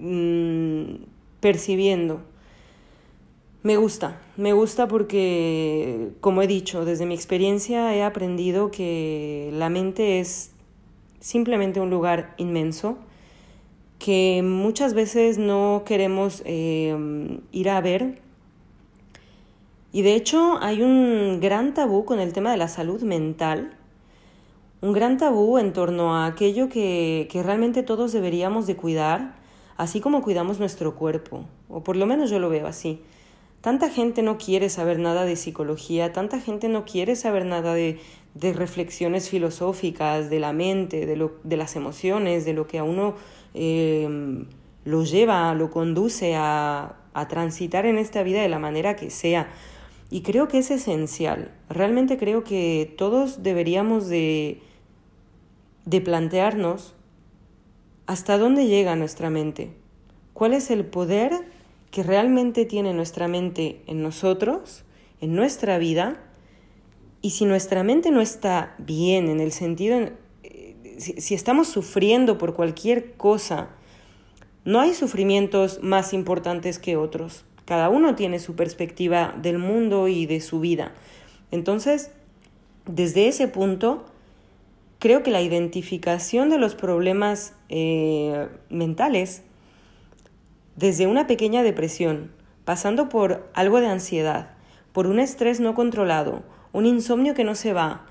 mm, 0.00 1.04
percibiendo. 1.40 2.20
Me 3.62 3.76
gusta, 3.76 4.20
me 4.36 4.52
gusta 4.52 4.88
porque, 4.88 6.10
como 6.20 6.42
he 6.42 6.46
dicho, 6.46 6.84
desde 6.84 7.06
mi 7.06 7.14
experiencia 7.14 7.94
he 7.94 8.02
aprendido 8.02 8.70
que 8.70 9.50
la 9.52 9.68
mente 9.68 10.20
es 10.20 10.52
simplemente 11.20 11.80
un 11.80 11.90
lugar 11.90 12.34
inmenso 12.38 12.98
que 13.98 14.42
muchas 14.44 14.94
veces 14.94 15.38
no 15.38 15.82
queremos 15.84 16.42
eh, 16.44 17.40
ir 17.52 17.68
a 17.68 17.80
ver. 17.80 18.20
Y 19.98 20.02
de 20.02 20.14
hecho 20.14 20.58
hay 20.62 20.82
un 20.82 21.40
gran 21.40 21.74
tabú 21.74 22.04
con 22.04 22.20
el 22.20 22.32
tema 22.32 22.52
de 22.52 22.56
la 22.56 22.68
salud 22.68 23.02
mental, 23.02 23.72
un 24.80 24.92
gran 24.92 25.18
tabú 25.18 25.58
en 25.58 25.72
torno 25.72 26.14
a 26.14 26.26
aquello 26.26 26.68
que, 26.68 27.26
que 27.32 27.42
realmente 27.42 27.82
todos 27.82 28.12
deberíamos 28.12 28.68
de 28.68 28.76
cuidar, 28.76 29.34
así 29.76 30.00
como 30.00 30.22
cuidamos 30.22 30.60
nuestro 30.60 30.94
cuerpo, 30.94 31.46
o 31.68 31.82
por 31.82 31.96
lo 31.96 32.06
menos 32.06 32.30
yo 32.30 32.38
lo 32.38 32.48
veo 32.48 32.68
así. 32.68 33.02
Tanta 33.60 33.90
gente 33.90 34.22
no 34.22 34.38
quiere 34.38 34.68
saber 34.68 35.00
nada 35.00 35.24
de 35.24 35.34
psicología, 35.34 36.12
tanta 36.12 36.38
gente 36.38 36.68
no 36.68 36.84
quiere 36.84 37.16
saber 37.16 37.44
nada 37.44 37.74
de, 37.74 37.98
de 38.34 38.52
reflexiones 38.52 39.28
filosóficas, 39.28 40.30
de 40.30 40.38
la 40.38 40.52
mente, 40.52 41.06
de, 41.06 41.16
lo, 41.16 41.32
de, 41.42 41.56
las 41.56 41.74
emociones, 41.74 42.44
de 42.44 42.52
lo 42.52 42.68
que 42.68 42.78
a 42.78 42.84
uno 42.84 43.16
eh, 43.52 44.46
lo 44.84 45.02
lleva, 45.02 45.52
lo 45.54 45.72
conduce 45.72 46.36
a, 46.36 46.98
a 47.14 47.26
transitar 47.26 47.84
en 47.84 47.98
esta 47.98 48.22
vida 48.22 48.40
de 48.40 48.48
la 48.48 48.60
manera 48.60 48.94
que 48.94 49.10
sea. 49.10 49.48
Y 50.10 50.22
creo 50.22 50.48
que 50.48 50.58
es 50.58 50.70
esencial. 50.70 51.52
Realmente 51.68 52.16
creo 52.16 52.44
que 52.44 52.94
todos 52.96 53.42
deberíamos 53.42 54.08
de, 54.08 54.62
de 55.84 56.00
plantearnos 56.00 56.94
hasta 58.06 58.38
dónde 58.38 58.66
llega 58.66 58.96
nuestra 58.96 59.28
mente, 59.28 59.70
cuál 60.32 60.54
es 60.54 60.70
el 60.70 60.86
poder 60.86 61.32
que 61.90 62.02
realmente 62.02 62.64
tiene 62.64 62.94
nuestra 62.94 63.28
mente 63.28 63.82
en 63.86 64.02
nosotros, 64.02 64.84
en 65.20 65.34
nuestra 65.34 65.76
vida, 65.78 66.18
y 67.20 67.30
si 67.30 67.44
nuestra 67.44 67.82
mente 67.82 68.10
no 68.10 68.20
está 68.20 68.74
bien 68.78 69.28
en 69.28 69.40
el 69.40 69.52
sentido, 69.52 69.98
eh, 70.42 70.76
si, 70.98 71.34
estamos 71.34 71.68
sufriendo 71.68 72.38
por 72.38 72.54
cualquier 72.54 73.14
cosa, 73.14 73.70
no 74.64 74.80
hay 74.80 74.94
sufrimientos 74.94 75.82
más 75.82 76.12
importantes 76.12 76.78
que 76.78 76.96
otros. 76.96 77.44
Cada 77.68 77.90
uno 77.90 78.14
tiene 78.14 78.38
su 78.38 78.56
perspectiva 78.56 79.34
del 79.42 79.58
mundo 79.58 80.08
y 80.08 80.24
de 80.24 80.40
su 80.40 80.58
vida. 80.58 80.92
Entonces, 81.50 82.10
desde 82.86 83.28
ese 83.28 83.46
punto, 83.46 84.06
creo 84.98 85.22
que 85.22 85.30
la 85.30 85.42
identificación 85.42 86.48
de 86.48 86.56
los 86.56 86.74
problemas 86.74 87.52
eh, 87.68 88.48
mentales 88.70 89.42
desde 90.76 91.06
una 91.06 91.26
pequeña 91.26 91.62
depresión, 91.62 92.32
pasando 92.64 93.10
por 93.10 93.50
algo 93.52 93.82
de 93.82 93.88
ansiedad, 93.88 94.52
por 94.94 95.06
un 95.06 95.18
estrés 95.18 95.60
no 95.60 95.74
controlado, 95.74 96.44
un 96.72 96.86
insomnio 96.86 97.34
que 97.34 97.44
no 97.44 97.54
se 97.54 97.74
va, 97.74 98.06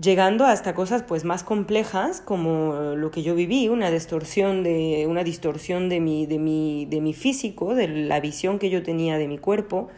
llegando 0.00 0.44
hasta 0.44 0.74
cosas 0.74 1.02
pues 1.02 1.24
más 1.24 1.44
complejas 1.44 2.20
como 2.20 2.94
lo 2.96 3.10
que 3.10 3.22
yo 3.22 3.34
viví, 3.34 3.68
una 3.68 3.90
distorsión 3.90 4.62
de 4.62 5.06
una 5.08 5.24
distorsión 5.24 5.88
de 5.88 6.00
mi 6.00 6.26
de 6.26 6.38
mi 6.38 6.86
de 6.86 7.00
mi 7.00 7.14
físico, 7.14 7.74
de 7.74 7.88
la 7.88 8.20
visión 8.20 8.58
que 8.58 8.70
yo 8.70 8.82
tenía 8.82 9.18
de 9.18 9.28
mi 9.28 9.38
cuerpo. 9.38 9.88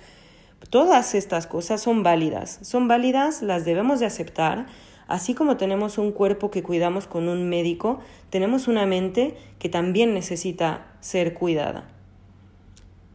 Todas 0.71 1.15
estas 1.15 1.47
cosas 1.47 1.81
son 1.81 2.03
válidas, 2.03 2.59
son 2.63 2.89
válidas, 2.89 3.43
las 3.43 3.65
debemos 3.65 4.01
de 4.01 4.07
aceptar 4.07 4.67
Así 5.09 5.35
como 5.35 5.57
tenemos 5.57 5.99
un 5.99 6.11
cuerpo 6.11 6.51
que 6.51 6.63
cuidamos 6.63 7.07
con 7.07 7.29
un 7.29 7.49
médico, 7.49 8.01
tenemos 8.31 8.67
una 8.67 8.87
mente 8.87 9.37
que 9.59 9.69
también 9.69 10.15
necesita 10.15 10.87
ser 11.01 11.35
cuidada. 11.35 11.89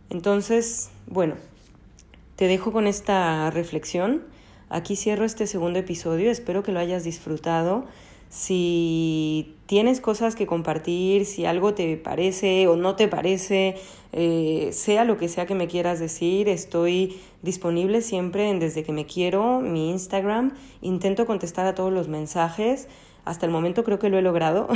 Entonces, 0.10 0.90
bueno, 1.08 1.36
te 2.38 2.48
dejo 2.48 2.72
con 2.72 2.88
esta 2.88 3.50
reflexión. 3.52 4.24
Aquí 4.74 4.96
cierro 4.96 5.26
este 5.26 5.48
segundo 5.48 5.80
episodio, 5.80 6.32
espero 6.32 6.64
que 6.64 6.72
lo 6.72 6.80
hayas 6.80 7.04
disfrutado. 7.04 7.84
Si 8.30 9.54
tienes 9.66 10.00
cosas 10.00 10.38
que 10.38 10.48
compartir, 10.48 11.26
si 11.26 11.44
algo 11.44 11.74
te 11.74 11.98
parece 11.98 12.70
o 12.70 12.78
no 12.78 12.96
te 12.96 13.10
parece, 13.10 13.76
eh, 14.14 14.70
sea 14.72 15.04
lo 15.04 15.18
que 15.18 15.28
sea 15.28 15.46
que 15.46 15.56
me 15.56 15.68
quieras 15.68 16.00
decir, 16.00 16.48
estoy 16.48 17.20
disponible 17.42 18.02
siempre 18.02 18.50
en 18.50 18.60
Desde 18.60 18.84
que 18.84 18.94
me 18.94 19.06
quiero, 19.06 19.60
mi 19.60 19.90
Instagram. 19.90 20.54
Intento 20.82 21.26
contestar 21.26 21.66
a 21.66 21.76
todos 21.76 21.92
los 21.92 22.08
mensajes. 22.08 22.88
Hasta 23.26 23.46
el 23.46 23.52
momento 23.52 23.84
creo 23.84 24.00
que 24.00 24.08
lo 24.08 24.18
he 24.18 24.22
logrado. 24.22 24.70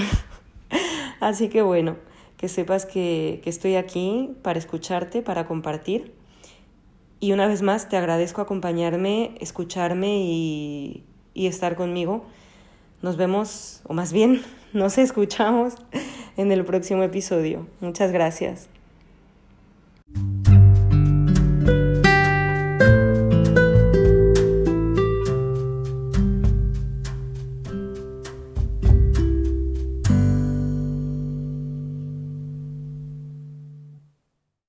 Así 1.22 1.48
que 1.48 1.62
bueno, 1.62 1.96
que 2.36 2.50
sepas 2.50 2.86
que, 2.86 3.40
que 3.46 3.50
estoy 3.50 3.76
aquí 3.76 4.32
para 4.42 4.60
escucharte, 4.60 5.22
para 5.22 5.48
compartir. 5.48 6.25
Y 7.20 7.32
una 7.32 7.48
vez 7.48 7.62
más 7.62 7.90
te 7.90 7.98
agradezco 7.98 8.42
acompañarme, 8.42 9.36
escucharme 9.40 10.20
y, 10.22 11.04
y 11.34 11.48
estar 11.48 11.76
conmigo. 11.76 12.26
Nos 13.02 13.18
vemos, 13.18 13.82
o 13.86 13.94
más 13.94 14.12
bien, 14.12 14.42
nos 14.74 14.98
escuchamos 14.98 15.76
en 16.38 16.52
el 16.52 16.66
próximo 16.66 17.04
episodio. 17.04 17.68
Muchas 17.82 18.12
gracias. 18.12 18.70